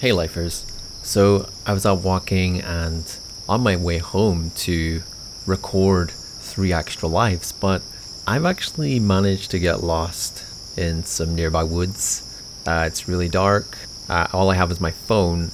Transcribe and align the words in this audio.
Hey 0.00 0.12
lifers. 0.12 0.64
So 1.02 1.46
I 1.66 1.74
was 1.74 1.84
out 1.84 2.00
walking 2.00 2.62
and 2.62 3.04
on 3.46 3.60
my 3.60 3.76
way 3.76 3.98
home 3.98 4.50
to 4.64 5.02
record 5.44 6.10
three 6.10 6.72
extra 6.72 7.06
lives, 7.06 7.52
but 7.52 7.82
I've 8.26 8.46
actually 8.46 8.98
managed 8.98 9.50
to 9.50 9.58
get 9.58 9.82
lost 9.82 10.78
in 10.78 11.04
some 11.04 11.34
nearby 11.34 11.64
woods. 11.64 12.42
Uh, 12.66 12.84
it's 12.86 13.08
really 13.08 13.28
dark. 13.28 13.76
Uh, 14.08 14.26
all 14.32 14.48
I 14.48 14.54
have 14.54 14.70
is 14.70 14.80
my 14.80 14.90
phone. 14.90 15.50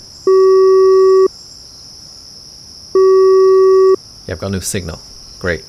Yeah, 4.28 4.34
I've 4.34 4.38
got 4.38 4.52
no 4.52 4.60
signal. 4.60 5.00
Great. 5.40 5.64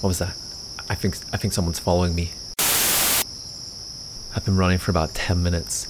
What 0.00 0.08
was 0.08 0.20
that? 0.20 0.34
I 0.88 0.94
think 0.94 1.18
I 1.34 1.36
think 1.36 1.52
someone's 1.52 1.80
following 1.80 2.14
me. 2.14 2.30
I've 4.34 4.46
been 4.46 4.56
running 4.56 4.78
for 4.78 4.90
about 4.90 5.14
ten 5.14 5.42
minutes. 5.42 5.86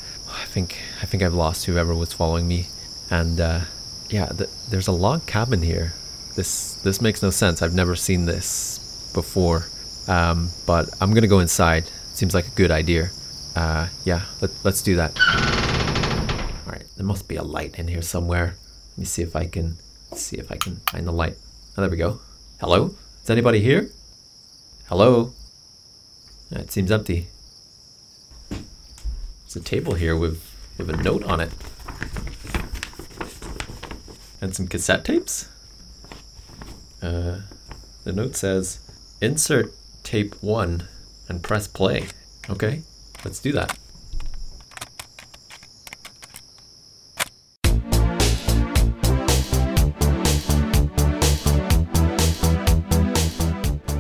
I 0.51 0.53
think 0.53 0.79
I 1.01 1.07
think 1.07 1.23
I've 1.23 1.33
lost 1.33 1.67
whoever 1.67 1.95
was 1.95 2.13
following 2.13 2.49
me, 2.49 2.67
and 3.09 3.41
uh, 3.41 3.61
yeah, 4.09 4.27
th- 4.27 4.51
there's 4.69 4.89
a 4.89 4.93
log 4.93 5.25
cabin 5.25 5.63
here. 5.63 5.93
This 6.35 6.75
this 6.83 7.01
makes 7.01 7.23
no 7.23 7.31
sense. 7.31 7.63
I've 7.63 7.73
never 7.73 7.95
seen 7.95 8.27
this 8.27 9.13
before, 9.15 9.67
um, 10.09 10.51
but 10.67 10.91
I'm 11.01 11.15
gonna 11.15 11.29
go 11.29 11.39
inside. 11.39 11.85
Seems 12.15 12.35
like 12.35 12.49
a 12.49 12.57
good 12.57 12.73
idea. 12.73 13.11
Uh, 13.55 13.87
yeah, 14.05 14.23
let, 14.41 14.51
let's 14.65 14.83
do 14.83 14.97
that. 14.97 15.17
All 16.67 16.73
right, 16.73 16.85
there 16.97 17.07
must 17.07 17.29
be 17.29 17.37
a 17.37 17.45
light 17.45 17.79
in 17.79 17.87
here 17.87 18.03
somewhere. 18.03 18.57
Let 18.91 18.99
me 18.99 19.05
see 19.05 19.23
if 19.23 19.37
I 19.37 19.47
can 19.47 19.77
see 20.17 20.39
if 20.39 20.51
I 20.51 20.57
can 20.57 20.81
find 20.91 21.07
the 21.07 21.13
light. 21.13 21.37
Oh, 21.77 21.83
there 21.83 21.91
we 21.91 21.97
go. 21.97 22.19
Hello? 22.59 22.97
Is 23.23 23.31
anybody 23.31 23.61
here? 23.61 23.89
Hello? 24.89 25.33
It 26.51 26.73
seems 26.73 26.91
empty. 26.91 27.29
There's 29.53 29.67
a 29.67 29.69
table 29.69 29.95
here 29.95 30.17
with 30.17 30.41
with 30.79 30.89
a 30.91 30.97
note 30.99 31.25
on 31.25 31.41
it. 31.41 31.51
And 34.41 34.55
some 34.55 34.69
cassette 34.69 35.05
tapes? 35.05 35.49
Uh, 37.03 37.41
the 38.05 38.13
note 38.13 38.37
says, 38.37 38.79
insert 39.21 39.75
tape 40.05 40.41
one 40.41 40.87
and 41.29 41.43
press 41.43 41.67
play. 41.67 42.07
Okay, 42.49 42.83
let's 43.25 43.41
do 43.41 43.51
that. 43.51 43.77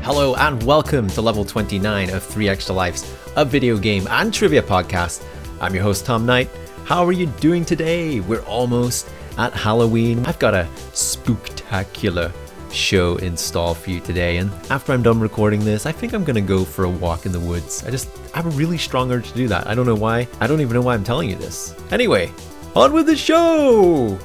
Hello 0.04 0.36
and 0.36 0.62
welcome 0.62 1.08
to 1.08 1.20
level 1.20 1.44
29 1.44 2.10
of 2.10 2.22
3 2.22 2.48
Extra 2.48 2.72
Lives, 2.72 3.12
a 3.34 3.44
video 3.44 3.76
game 3.76 4.06
and 4.10 4.32
trivia 4.32 4.62
podcast. 4.62 5.24
I'm 5.60 5.74
your 5.74 5.82
host, 5.82 6.06
Tom 6.06 6.24
Knight. 6.24 6.48
How 6.86 7.04
are 7.04 7.12
you 7.12 7.26
doing 7.26 7.66
today? 7.66 8.20
We're 8.20 8.40
almost 8.44 9.10
at 9.36 9.52
Halloween. 9.52 10.24
I've 10.24 10.38
got 10.38 10.54
a 10.54 10.66
spooktacular 10.92 12.32
show 12.72 13.16
installed 13.16 13.76
for 13.76 13.90
you 13.90 14.00
today, 14.00 14.38
and 14.38 14.50
after 14.70 14.94
I'm 14.94 15.02
done 15.02 15.20
recording 15.20 15.62
this, 15.62 15.84
I 15.84 15.92
think 15.92 16.14
I'm 16.14 16.24
gonna 16.24 16.40
go 16.40 16.64
for 16.64 16.86
a 16.86 16.88
walk 16.88 17.26
in 17.26 17.32
the 17.32 17.40
woods. 17.40 17.84
I 17.84 17.90
just 17.90 18.08
I 18.32 18.38
have 18.38 18.46
a 18.46 18.56
really 18.56 18.78
strong 18.78 19.12
urge 19.12 19.28
to 19.32 19.34
do 19.34 19.48
that. 19.48 19.66
I 19.66 19.74
don't 19.74 19.84
know 19.84 19.94
why. 19.94 20.26
I 20.40 20.46
don't 20.46 20.62
even 20.62 20.72
know 20.72 20.80
why 20.80 20.94
I'm 20.94 21.04
telling 21.04 21.28
you 21.28 21.36
this. 21.36 21.74
Anyway, 21.92 22.32
on 22.74 22.94
with 22.94 23.04
the 23.04 23.16
show! 23.16 24.18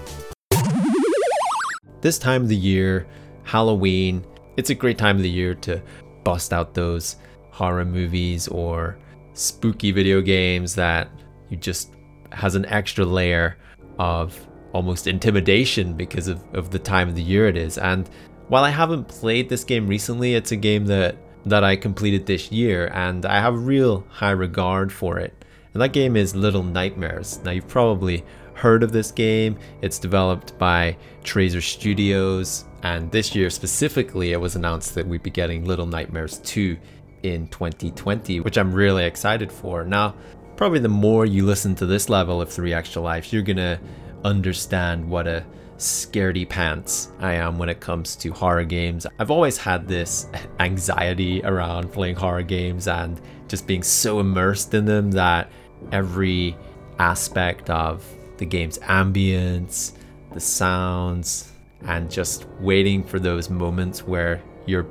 This 1.99 2.17
time 2.17 2.43
of 2.43 2.47
the 2.47 2.55
year, 2.55 3.07
Halloween, 3.43 4.23
it's 4.55 4.69
a 4.69 4.75
great 4.75 4.97
time 4.97 5.17
of 5.17 5.23
the 5.23 5.29
year 5.29 5.53
to 5.55 5.81
bust 6.23 6.53
out 6.53 6.73
those 6.73 7.17
horror 7.49 7.83
movies 7.83 8.47
or 8.47 8.97
spooky 9.33 9.91
video 9.91 10.21
games 10.21 10.75
that 10.75 11.09
you 11.49 11.57
just 11.57 11.93
has 12.31 12.55
an 12.55 12.65
extra 12.65 13.05
layer 13.05 13.57
of 13.99 14.37
almost 14.73 15.07
intimidation 15.07 15.93
because 15.93 16.27
of, 16.27 16.41
of 16.53 16.69
the 16.71 16.79
time 16.79 17.07
of 17.07 17.15
the 17.15 17.23
year 17.23 17.47
it 17.47 17.55
is. 17.55 17.77
And 17.77 18.09
while 18.49 18.63
I 18.63 18.69
haven't 18.69 19.07
played 19.07 19.49
this 19.49 19.63
game 19.63 19.87
recently, 19.87 20.35
it's 20.35 20.51
a 20.51 20.57
game 20.57 20.85
that 20.87 21.17
that 21.45 21.63
I 21.63 21.75
completed 21.75 22.25
this 22.25 22.51
year 22.51 22.87
and 22.91 23.23
I 23.23 23.39
have 23.39 23.67
real 23.67 24.03
high 24.09 24.31
regard 24.31 24.91
for 24.91 25.19
it. 25.19 25.45
And 25.73 25.81
that 25.81 25.93
game 25.93 26.15
is 26.15 26.35
Little 26.35 26.63
Nightmares. 26.63 27.39
Now 27.43 27.51
you've 27.51 27.67
probably 27.67 28.25
heard 28.55 28.81
of 28.81 28.91
this 28.91 29.11
game. 29.11 29.59
It's 29.83 29.99
developed 29.99 30.57
by 30.57 30.97
Tarsier 31.23 31.61
Studios 31.61 32.65
and 32.85 33.11
this 33.11 33.33
year 33.35 33.49
specifically, 33.49 34.31
it 34.31 34.39
was 34.39 34.55
announced 34.55 34.95
that 34.95 35.07
we'd 35.07 35.23
be 35.23 35.31
getting 35.31 35.65
Little 35.65 35.87
Nightmares 35.87 36.39
2 36.39 36.77
in 37.23 37.47
2020, 37.47 38.41
which 38.41 38.57
I'm 38.57 38.71
really 38.71 39.05
excited 39.05 39.51
for. 39.51 39.83
Now, 39.83 40.15
probably 40.55 40.79
the 40.79 40.89
more 40.89 41.25
you 41.25 41.45
listen 41.45 41.75
to 41.75 41.85
this 41.85 42.09
level 42.09 42.41
of 42.41 42.51
3 42.51 42.73
Extra 42.73 43.01
Lives, 43.01 43.33
you're 43.33 43.41
gonna 43.41 43.79
understand 44.23 45.07
what 45.07 45.27
a 45.27 45.45
scaredy 45.77 46.47
pants 46.47 47.09
I 47.19 47.33
am 47.33 47.57
when 47.57 47.67
it 47.67 47.81
comes 47.81 48.15
to 48.17 48.31
horror 48.31 48.63
games. 48.63 49.05
I've 49.19 49.31
always 49.31 49.57
had 49.57 49.87
this 49.87 50.27
anxiety 50.59 51.43
around 51.43 51.91
playing 51.91 52.15
horror 52.15 52.43
games 52.43 52.87
and 52.87 53.19
just 53.47 53.67
being 53.67 53.83
so 53.83 54.19
immersed 54.19 54.73
in 54.73 54.85
them 54.85 55.11
that 55.11 55.51
every 55.91 56.55
aspect 56.97 57.69
of 57.69 58.05
the 58.37 58.45
game's 58.45 58.77
ambience, 58.79 59.91
the 60.31 60.39
sounds, 60.39 61.51
and 61.85 62.09
just 62.09 62.45
waiting 62.59 63.03
for 63.03 63.19
those 63.19 63.49
moments 63.49 64.07
where 64.07 64.41
you're 64.65 64.87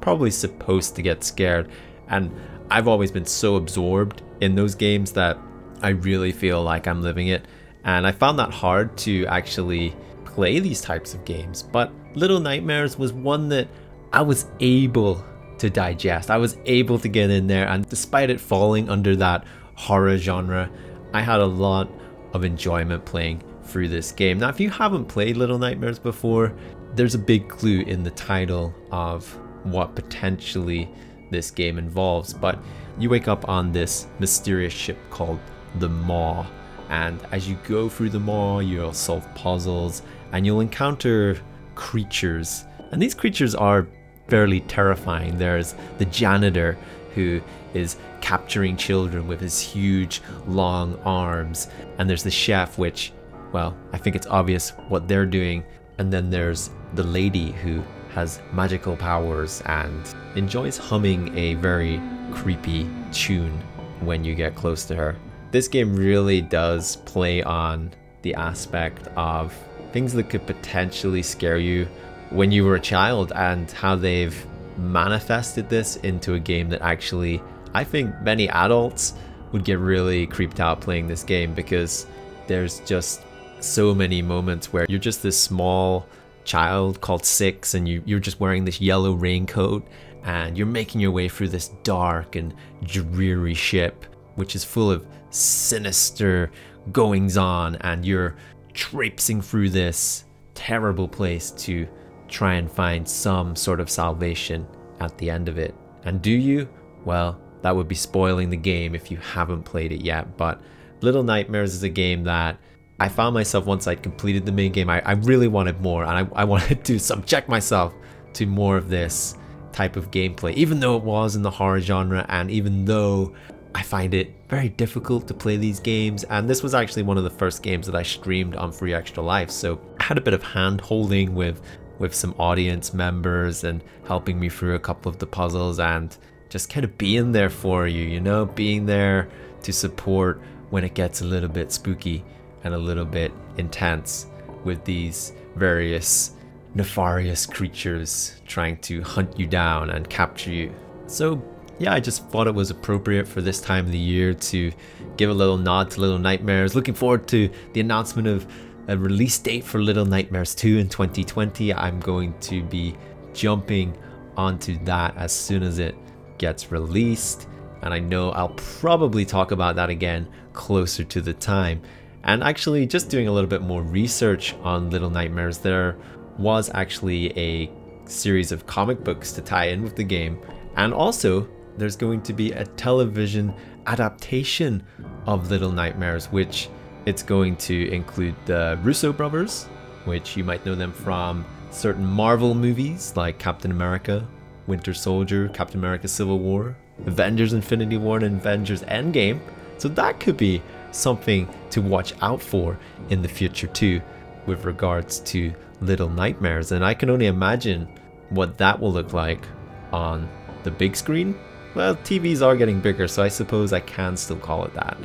probably 0.00 0.30
supposed 0.30 0.94
to 0.96 1.02
get 1.02 1.24
scared. 1.24 1.68
And 2.08 2.30
I've 2.72 2.88
always 2.88 3.10
been 3.10 3.26
so 3.26 3.56
absorbed 3.56 4.22
in 4.40 4.54
those 4.54 4.74
games 4.74 5.12
that 5.12 5.36
I 5.82 5.90
really 5.90 6.32
feel 6.32 6.62
like 6.62 6.86
I'm 6.86 7.02
living 7.02 7.28
it. 7.28 7.44
And 7.84 8.06
I 8.06 8.12
found 8.12 8.38
that 8.38 8.50
hard 8.50 8.96
to 8.98 9.26
actually 9.26 9.94
play 10.24 10.58
these 10.58 10.80
types 10.80 11.12
of 11.12 11.22
games. 11.26 11.62
But 11.62 11.92
Little 12.14 12.40
Nightmares 12.40 12.98
was 12.98 13.12
one 13.12 13.50
that 13.50 13.68
I 14.10 14.22
was 14.22 14.46
able 14.60 15.22
to 15.58 15.68
digest. 15.68 16.30
I 16.30 16.38
was 16.38 16.56
able 16.64 16.98
to 17.00 17.08
get 17.08 17.28
in 17.28 17.46
there, 17.46 17.68
and 17.68 17.86
despite 17.90 18.30
it 18.30 18.40
falling 18.40 18.88
under 18.88 19.16
that 19.16 19.44
horror 19.74 20.16
genre, 20.16 20.70
I 21.12 21.20
had 21.20 21.40
a 21.40 21.46
lot 21.46 21.90
of 22.32 22.42
enjoyment 22.42 23.04
playing 23.04 23.42
through 23.64 23.88
this 23.88 24.12
game. 24.12 24.38
Now, 24.38 24.48
if 24.48 24.58
you 24.58 24.70
haven't 24.70 25.04
played 25.04 25.36
Little 25.36 25.58
Nightmares 25.58 25.98
before, 25.98 26.54
there's 26.94 27.14
a 27.14 27.18
big 27.18 27.50
clue 27.50 27.80
in 27.80 28.02
the 28.02 28.12
title 28.12 28.74
of 28.90 29.30
what 29.62 29.94
potentially 29.94 30.88
this 31.32 31.50
game 31.50 31.78
involves. 31.78 32.32
But 32.32 32.58
you 32.98 33.10
wake 33.10 33.26
up 33.26 33.48
on 33.48 33.72
this 33.72 34.06
mysterious 34.20 34.72
ship 34.72 34.98
called 35.10 35.40
the 35.76 35.88
Maw, 35.88 36.46
and 36.90 37.18
as 37.32 37.48
you 37.48 37.56
go 37.66 37.88
through 37.88 38.10
the 38.10 38.20
Maw, 38.20 38.60
you'll 38.60 38.92
solve 38.92 39.26
puzzles 39.34 40.02
and 40.32 40.46
you'll 40.46 40.60
encounter 40.60 41.38
creatures. 41.74 42.64
And 42.90 43.00
these 43.00 43.14
creatures 43.14 43.54
are 43.54 43.88
fairly 44.28 44.60
terrifying. 44.60 45.38
There's 45.38 45.74
the 45.98 46.04
janitor 46.04 46.76
who 47.14 47.40
is 47.74 47.96
capturing 48.20 48.76
children 48.76 49.26
with 49.26 49.40
his 49.40 49.58
huge 49.58 50.22
long 50.46 50.96
arms, 51.04 51.68
and 51.98 52.08
there's 52.08 52.22
the 52.22 52.30
chef, 52.30 52.78
which 52.78 53.12
well, 53.52 53.76
I 53.92 53.98
think 53.98 54.16
it's 54.16 54.26
obvious 54.26 54.70
what 54.88 55.08
they're 55.08 55.26
doing. 55.26 55.64
And 55.98 56.12
then 56.12 56.30
there's 56.30 56.70
the 56.94 57.02
lady 57.02 57.52
who 57.52 57.82
has 58.14 58.40
magical 58.52 58.96
powers 58.96 59.62
and 59.66 60.14
enjoys 60.36 60.76
humming 60.76 61.36
a 61.36 61.54
very 61.54 62.00
creepy 62.32 62.88
tune 63.12 63.58
when 64.00 64.24
you 64.24 64.34
get 64.34 64.54
close 64.54 64.84
to 64.86 64.94
her. 64.94 65.16
This 65.50 65.68
game 65.68 65.94
really 65.94 66.40
does 66.40 66.96
play 66.96 67.42
on 67.42 67.92
the 68.22 68.34
aspect 68.34 69.08
of 69.16 69.54
things 69.92 70.12
that 70.14 70.30
could 70.30 70.46
potentially 70.46 71.22
scare 71.22 71.58
you 71.58 71.86
when 72.30 72.50
you 72.50 72.64
were 72.64 72.76
a 72.76 72.80
child 72.80 73.32
and 73.34 73.70
how 73.70 73.94
they've 73.94 74.46
manifested 74.78 75.68
this 75.68 75.96
into 75.96 76.34
a 76.34 76.40
game 76.40 76.70
that 76.70 76.80
actually 76.80 77.42
I 77.74 77.84
think 77.84 78.14
many 78.22 78.48
adults 78.48 79.14
would 79.52 79.64
get 79.64 79.78
really 79.78 80.26
creeped 80.26 80.60
out 80.60 80.80
playing 80.80 81.08
this 81.08 81.22
game 81.22 81.54
because 81.54 82.06
there's 82.46 82.80
just 82.80 83.22
so 83.60 83.94
many 83.94 84.22
moments 84.22 84.72
where 84.72 84.86
you're 84.88 84.98
just 84.98 85.22
this 85.22 85.38
small 85.38 86.06
child 86.44 87.00
called 87.00 87.24
Six 87.24 87.74
and 87.74 87.88
you, 87.88 88.02
you're 88.04 88.20
just 88.20 88.40
wearing 88.40 88.64
this 88.64 88.80
yellow 88.80 89.12
raincoat 89.12 89.86
and 90.24 90.56
you're 90.56 90.66
making 90.66 91.00
your 91.00 91.10
way 91.10 91.28
through 91.28 91.48
this 91.48 91.68
dark 91.82 92.36
and 92.36 92.54
dreary 92.84 93.54
ship, 93.54 94.04
which 94.36 94.54
is 94.54 94.64
full 94.64 94.90
of 94.90 95.06
sinister 95.30 96.50
goings 96.92 97.36
on, 97.36 97.76
and 97.76 98.04
you're 98.04 98.36
traipsing 98.72 99.40
through 99.40 99.70
this 99.70 100.24
terrible 100.54 101.08
place 101.08 101.50
to 101.50 101.86
try 102.28 102.54
and 102.54 102.70
find 102.70 103.08
some 103.08 103.54
sort 103.56 103.80
of 103.80 103.90
salvation 103.90 104.66
at 105.00 105.16
the 105.18 105.30
end 105.30 105.48
of 105.48 105.58
it. 105.58 105.74
And 106.04 106.22
do 106.22 106.30
you? 106.30 106.68
Well, 107.04 107.40
that 107.62 107.74
would 107.74 107.88
be 107.88 107.94
spoiling 107.94 108.50
the 108.50 108.56
game 108.56 108.94
if 108.94 109.10
you 109.10 109.16
haven't 109.18 109.64
played 109.64 109.92
it 109.92 110.02
yet, 110.02 110.36
but 110.36 110.60
Little 111.00 111.22
Nightmares 111.22 111.74
is 111.74 111.82
a 111.82 111.88
game 111.88 112.24
that 112.24 112.58
I 113.02 113.08
found 113.08 113.34
myself 113.34 113.66
once 113.66 113.88
I'd 113.88 114.00
completed 114.00 114.46
the 114.46 114.52
main 114.52 114.70
game, 114.70 114.88
I, 114.88 115.02
I 115.04 115.12
really 115.14 115.48
wanted 115.48 115.80
more 115.80 116.04
and 116.04 116.12
I, 116.12 116.42
I 116.42 116.44
wanted 116.52 116.84
to 116.84 117.00
subject 117.00 117.48
myself 117.48 117.92
to 118.34 118.46
more 118.46 118.76
of 118.76 118.88
this 118.88 119.34
type 119.72 119.96
of 119.96 120.12
gameplay, 120.12 120.54
even 120.54 120.78
though 120.78 120.96
it 120.96 121.02
was 121.02 121.34
in 121.34 121.42
the 121.42 121.50
horror 121.50 121.80
genre 121.80 122.24
and 122.28 122.48
even 122.48 122.84
though 122.84 123.34
I 123.74 123.82
find 123.82 124.14
it 124.14 124.32
very 124.48 124.68
difficult 124.68 125.26
to 125.28 125.34
play 125.34 125.56
these 125.56 125.80
games, 125.80 126.22
and 126.24 126.48
this 126.48 126.62
was 126.62 126.74
actually 126.74 127.02
one 127.02 127.18
of 127.18 127.24
the 127.24 127.30
first 127.30 127.64
games 127.64 127.86
that 127.86 127.96
I 127.96 128.04
streamed 128.04 128.54
on 128.54 128.70
Free 128.70 128.94
Extra 128.94 129.22
Life, 129.22 129.50
so 129.50 129.80
I 129.98 130.04
had 130.04 130.16
a 130.16 130.20
bit 130.20 130.34
of 130.34 130.42
hand 130.44 130.80
holding 130.80 131.34
with 131.34 131.60
with 131.98 132.14
some 132.14 132.34
audience 132.38 132.94
members 132.94 133.64
and 133.64 133.82
helping 134.06 134.38
me 134.38 134.48
through 134.48 134.74
a 134.74 134.78
couple 134.78 135.10
of 135.10 135.18
the 135.18 135.26
puzzles 135.26 135.78
and 135.78 136.16
just 136.50 136.68
kind 136.68 136.84
of 136.84 136.98
being 136.98 137.32
there 137.32 137.50
for 137.50 137.86
you, 137.88 138.04
you 138.04 138.20
know, 138.20 138.46
being 138.46 138.86
there 138.86 139.28
to 139.62 139.72
support 139.72 140.40
when 140.70 140.84
it 140.84 140.94
gets 140.94 141.20
a 141.20 141.24
little 141.24 141.48
bit 141.48 141.70
spooky 141.72 142.24
and 142.64 142.74
a 142.74 142.78
little 142.78 143.04
bit 143.04 143.32
intense 143.58 144.26
with 144.64 144.84
these 144.84 145.32
various 145.56 146.32
nefarious 146.74 147.46
creatures 147.46 148.40
trying 148.46 148.78
to 148.78 149.02
hunt 149.02 149.38
you 149.38 149.46
down 149.46 149.90
and 149.90 150.08
capture 150.08 150.50
you. 150.50 150.74
So, 151.06 151.42
yeah, 151.78 151.92
I 151.92 152.00
just 152.00 152.28
thought 152.28 152.46
it 152.46 152.54
was 152.54 152.70
appropriate 152.70 153.26
for 153.26 153.40
this 153.40 153.60
time 153.60 153.86
of 153.86 153.92
the 153.92 153.98
year 153.98 154.34
to 154.34 154.72
give 155.16 155.30
a 155.30 155.34
little 155.34 155.58
nod 155.58 155.90
to 155.92 156.00
Little 156.00 156.18
Nightmares. 156.18 156.74
Looking 156.74 156.94
forward 156.94 157.26
to 157.28 157.50
the 157.72 157.80
announcement 157.80 158.28
of 158.28 158.46
a 158.88 158.96
release 158.96 159.38
date 159.38 159.64
for 159.64 159.80
Little 159.80 160.06
Nightmares 160.06 160.54
2 160.54 160.78
in 160.78 160.88
2020. 160.88 161.74
I'm 161.74 162.00
going 162.00 162.38
to 162.40 162.62
be 162.62 162.96
jumping 163.34 163.96
onto 164.36 164.78
that 164.84 165.16
as 165.16 165.32
soon 165.32 165.62
as 165.62 165.78
it 165.78 165.94
gets 166.38 166.72
released. 166.72 167.48
And 167.82 167.92
I 167.92 167.98
know 167.98 168.30
I'll 168.30 168.50
probably 168.50 169.24
talk 169.24 169.50
about 169.50 169.76
that 169.76 169.90
again 169.90 170.28
closer 170.52 171.04
to 171.04 171.20
the 171.20 171.32
time. 171.32 171.82
And 172.24 172.42
actually, 172.42 172.86
just 172.86 173.08
doing 173.08 173.28
a 173.28 173.32
little 173.32 173.50
bit 173.50 173.62
more 173.62 173.82
research 173.82 174.54
on 174.62 174.90
Little 174.90 175.10
Nightmares, 175.10 175.58
there 175.58 175.96
was 176.38 176.70
actually 176.74 177.36
a 177.38 177.70
series 178.04 178.52
of 178.52 178.66
comic 178.66 179.02
books 179.02 179.32
to 179.32 179.40
tie 179.40 179.66
in 179.66 179.82
with 179.82 179.96
the 179.96 180.04
game. 180.04 180.40
And 180.76 180.94
also, 180.94 181.48
there's 181.76 181.96
going 181.96 182.22
to 182.22 182.32
be 182.32 182.52
a 182.52 182.64
television 182.64 183.54
adaptation 183.86 184.82
of 185.26 185.50
Little 185.50 185.72
Nightmares, 185.72 186.26
which 186.26 186.68
it's 187.06 187.22
going 187.22 187.56
to 187.56 187.90
include 187.90 188.36
the 188.46 188.78
Russo 188.82 189.12
brothers, 189.12 189.64
which 190.04 190.36
you 190.36 190.44
might 190.44 190.64
know 190.64 190.74
them 190.74 190.92
from 190.92 191.44
certain 191.70 192.04
Marvel 192.04 192.54
movies 192.54 193.14
like 193.16 193.38
Captain 193.38 193.70
America, 193.70 194.26
Winter 194.66 194.94
Soldier, 194.94 195.48
Captain 195.48 195.78
America 195.78 196.06
Civil 196.06 196.38
War, 196.38 196.76
Avengers 197.06 197.52
Infinity 197.52 197.96
War, 197.96 198.18
and 198.18 198.36
Avengers 198.36 198.82
Endgame. 198.82 199.40
So 199.78 199.88
that 199.88 200.20
could 200.20 200.36
be 200.36 200.62
something 200.92 201.48
to 201.70 201.82
watch 201.82 202.14
out 202.22 202.40
for 202.40 202.78
in 203.10 203.22
the 203.22 203.28
future 203.28 203.66
too, 203.68 204.00
with 204.46 204.64
regards 204.64 205.20
to 205.20 205.52
Little 205.80 206.08
Nightmares. 206.08 206.72
And 206.72 206.84
I 206.84 206.94
can 206.94 207.10
only 207.10 207.26
imagine 207.26 207.88
what 208.30 208.58
that 208.58 208.78
will 208.78 208.92
look 208.92 209.12
like 209.12 209.46
on 209.92 210.28
the 210.62 210.70
big 210.70 210.96
screen. 210.96 211.38
Well, 211.74 211.96
TVs 211.96 212.44
are 212.44 212.56
getting 212.56 212.80
bigger, 212.80 213.08
so 213.08 213.22
I 213.22 213.28
suppose 213.28 213.72
I 213.72 213.80
can 213.80 214.16
still 214.16 214.36
call 214.36 214.64
it 214.64 214.74
that. 214.74 214.96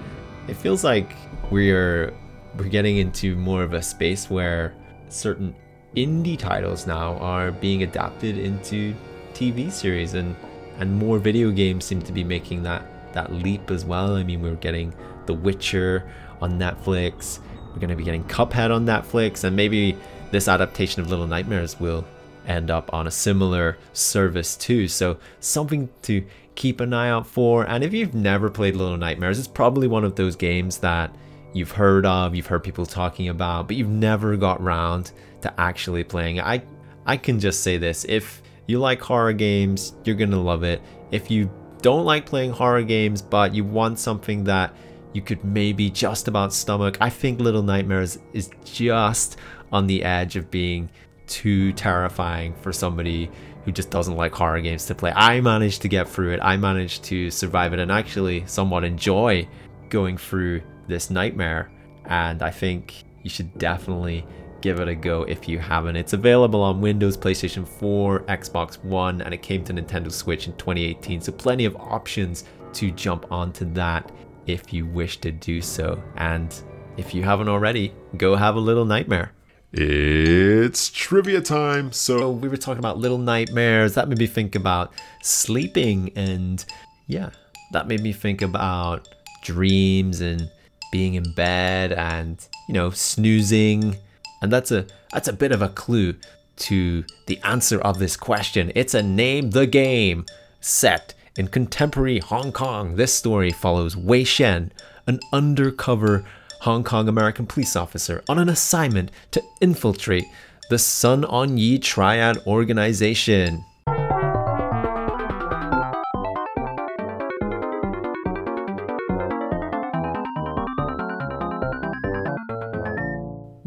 It 0.48 0.56
feels 0.56 0.84
like 0.84 1.16
we're 1.52 2.14
we're 2.58 2.70
getting 2.70 2.98
into 2.98 3.36
more 3.36 3.64
of 3.64 3.74
a 3.74 3.82
space 3.82 4.30
where 4.30 4.74
certain 5.10 5.56
indie 5.96 6.38
titles 6.38 6.88
now 6.88 7.16
are 7.18 7.52
being 7.52 7.84
adapted 7.84 8.38
into 8.38 8.94
TV 9.34 9.72
series 9.72 10.14
and 10.14 10.36
and 10.80 10.94
more 10.94 11.20
video 11.20 11.52
games 11.52 11.86
seem 11.86 12.02
to 12.02 12.12
be 12.12 12.24
making 12.24 12.64
that 12.64 12.84
that 13.14 13.32
leap 13.32 13.72
as 13.72 13.86
well. 13.86 14.16
I 14.16 14.24
mean, 14.24 14.42
we're 14.42 14.56
getting 14.56 14.94
The 15.28 15.34
Witcher 15.34 16.10
on 16.42 16.58
Netflix. 16.60 17.40
We're 17.70 17.80
going 17.80 17.90
to 17.90 17.96
be 17.96 18.04
getting 18.04 18.24
Cuphead 18.24 18.74
on 18.74 18.86
Netflix 18.86 19.44
and 19.44 19.56
maybe 19.56 19.96
this 20.32 20.48
adaptation 20.48 21.02
of 21.02 21.10
Little 21.10 21.28
Nightmares 21.28 21.80
will 21.80 22.06
end 22.48 22.72
up 22.72 22.94
on 22.94 23.08
a 23.08 23.12
similar 23.12 23.78
service 23.94 24.56
too. 24.56 24.88
So 24.88 25.18
something 25.40 25.90
to 26.04 26.26
keep 26.56 26.80
an 26.80 26.94
eye 26.94 27.10
out 27.10 27.28
for. 27.28 27.68
And 27.68 27.84
if 27.84 27.94
you've 27.94 28.16
never 28.16 28.50
played 28.50 28.76
Little 28.76 28.98
Nightmares, 28.98 29.38
it's 29.38 29.48
probably 29.48 29.88
one 29.88 30.04
of 30.04 30.16
those 30.16 30.36
games 30.36 30.80
that 30.80 31.14
you've 31.54 31.72
heard 31.72 32.06
of, 32.06 32.36
you've 32.36 32.48
heard 32.48 32.64
people 32.64 32.86
talking 32.86 33.30
about, 33.30 33.68
but 33.68 33.76
you've 33.76 33.90
never 33.90 34.36
got 34.38 34.62
round 34.62 35.12
to 35.42 35.60
actually 35.60 36.04
playing. 36.04 36.40
I 36.40 36.64
I 37.06 37.16
can 37.16 37.40
just 37.40 37.62
say 37.64 37.78
this, 37.78 38.06
if 38.10 38.42
you 38.66 38.80
like 38.80 39.02
horror 39.02 39.34
games, 39.34 39.94
you're 40.04 40.16
going 40.16 40.32
to 40.32 40.38
love 40.38 40.64
it. 40.64 40.82
If 41.12 41.32
you 41.32 41.50
don't 41.82 42.06
like 42.06 42.26
playing 42.26 42.52
horror 42.52 42.82
games 42.82 43.22
but 43.22 43.54
you 43.54 43.64
want 43.64 44.00
something 44.00 44.44
that 44.46 44.74
you 45.14 45.22
could 45.22 45.44
maybe 45.44 45.90
just 45.90 46.28
about 46.28 46.54
stomach, 46.54 46.98
I 47.02 47.10
think 47.10 47.40
Little 47.40 47.64
Nightmares 47.64 48.20
is 48.34 48.50
just 48.64 49.38
on 49.72 49.88
the 49.88 50.04
edge 50.04 50.36
of 50.36 50.52
being 50.52 50.90
too 51.28 51.74
terrifying 51.74 52.54
for 52.62 52.72
somebody 52.72 53.30
who 53.66 53.72
just 53.72 53.90
doesn't 53.90 54.16
like 54.16 54.34
horror 54.34 54.62
games 54.62 54.86
to 54.86 54.96
play. 54.96 55.12
I 55.14 55.42
managed 55.42 55.82
to 55.82 55.90
get 55.90 56.08
through 56.08 56.34
it. 56.34 56.40
I 56.42 56.56
managed 56.56 57.04
to 57.06 57.30
survive 57.30 57.74
it 57.74 57.80
and 57.80 57.92
actually 57.92 58.46
somewhat 58.46 58.84
enjoy 58.84 59.48
going 59.90 60.18
through 60.18 60.62
this 60.88 61.10
nightmare. 61.10 61.70
And 62.06 62.42
I 62.42 62.52
think 62.52 63.04
you 63.24 63.30
should 63.30 63.58
definitely 63.58 64.26
give 64.62 64.80
it 64.80 64.88
a 64.88 64.96
go 64.96 65.24
if 65.24 65.50
you 65.50 65.60
haven't. 65.60 65.98
It's 65.98 66.14
available 66.14 66.62
on 66.62 66.80
Windows, 66.80 67.18
PlayStation 67.18 67.68
4, 67.68 68.22
Xbox 68.22 68.82
One, 68.84 69.22
and 69.22 69.34
it 69.34 69.42
came 69.42 69.64
to 69.66 69.74
Nintendo 69.74 70.12
Switch 70.12 70.48
in 70.48 70.54
2018. 70.54 71.22
So 71.22 71.32
plenty 71.34 71.66
of 71.66 71.76
options 71.76 72.46
to 72.74 72.92
jump 72.92 73.30
onto 73.32 73.66
that 73.74 74.12
if 74.48 74.74
you 74.74 74.86
wish 74.86 75.18
to 75.20 75.32
do 75.32 75.62
so. 75.62 76.02
And 76.16 76.54
if 76.98 77.14
you 77.14 77.24
haven't 77.24 77.50
already, 77.50 77.94
go 78.18 78.36
have 78.36 78.56
a 78.56 78.60
little 78.60 78.86
nightmare. 78.86 79.34
It's 79.74 80.90
trivia 80.90 81.42
time. 81.42 81.92
So, 81.92 82.18
So 82.18 82.32
we 82.32 82.48
were 82.48 82.58
talking 82.58 82.80
about 82.80 82.98
little 82.98 83.18
nightmares. 83.18 83.96
That 83.96 84.08
made 84.08 84.18
me 84.18 84.28
think 84.28 84.56
about 84.56 84.94
sleeping 85.22 86.12
and 86.16 86.64
yeah, 87.08 87.32
that 87.72 87.88
made 87.88 88.02
me 88.02 88.14
think 88.14 88.42
about 88.42 89.08
dreams 89.44 90.22
and 90.22 90.50
being 90.92 91.16
in 91.16 91.32
bed 91.34 91.92
and 91.92 92.48
you 92.68 92.74
know 92.74 92.90
snoozing 92.90 93.96
and 94.42 94.52
that's 94.52 94.72
a 94.72 94.86
that's 95.12 95.28
a 95.28 95.34
bit 95.34 95.52
of 95.52 95.62
a 95.62 95.70
clue 95.70 96.16
to 96.56 97.04
the 97.28 97.40
answer 97.44 97.80
of 97.82 98.00
this 98.00 98.16
question 98.16 98.72
it's 98.76 98.94
a 98.94 99.04
name 99.04 99.52
the 99.52 99.68
game 99.68 100.26
set 100.60 101.14
in 101.38 101.48
contemporary 101.48 102.20
hong 102.20 102.52
kong 102.52 102.96
this 102.96 103.14
story 103.14 103.52
follows 103.52 103.96
wei 103.96 104.24
shen 104.24 104.72
an 105.06 105.20
undercover 105.32 106.26
hong 106.62 106.84
kong 106.84 107.08
american 107.08 107.46
police 107.46 107.76
officer 107.76 108.24
on 108.28 108.40
an 108.40 108.50
assignment 108.50 109.12
to 109.32 109.42
infiltrate 109.62 110.26
the 110.70 110.80
sun 110.80 111.24
on 111.26 111.58
yee 111.58 111.78
triad 111.78 112.38
organization 112.48 113.64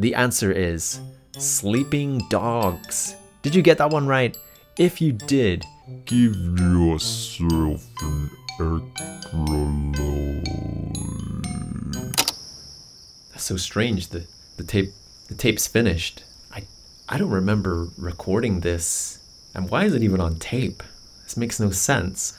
The 0.00 0.14
answer 0.14 0.50
is 0.50 0.98
sleeping 1.36 2.22
dogs. 2.30 3.16
Did 3.42 3.54
you 3.54 3.60
get 3.60 3.76
that 3.76 3.90
one 3.90 4.06
right? 4.06 4.34
If 4.78 4.98
you 4.98 5.12
did, 5.12 5.66
give 6.04 6.36
yourself 6.58 7.86
an 8.02 8.30
extra 8.60 9.50
that's 13.32 13.44
so 13.44 13.56
strange. 13.56 14.08
The 14.08 14.26
the 14.56 14.64
tape 14.64 14.92
the 15.28 15.34
tape's 15.34 15.66
finished. 15.66 16.24
I 16.52 16.64
I 17.08 17.16
don't 17.16 17.30
remember 17.30 17.88
recording 17.96 18.60
this. 18.60 19.18
And 19.54 19.70
why 19.70 19.84
is 19.84 19.94
it 19.94 20.02
even 20.02 20.20
on 20.20 20.36
tape? 20.36 20.82
This 21.24 21.36
makes 21.36 21.58
no 21.58 21.70
sense. 21.70 22.38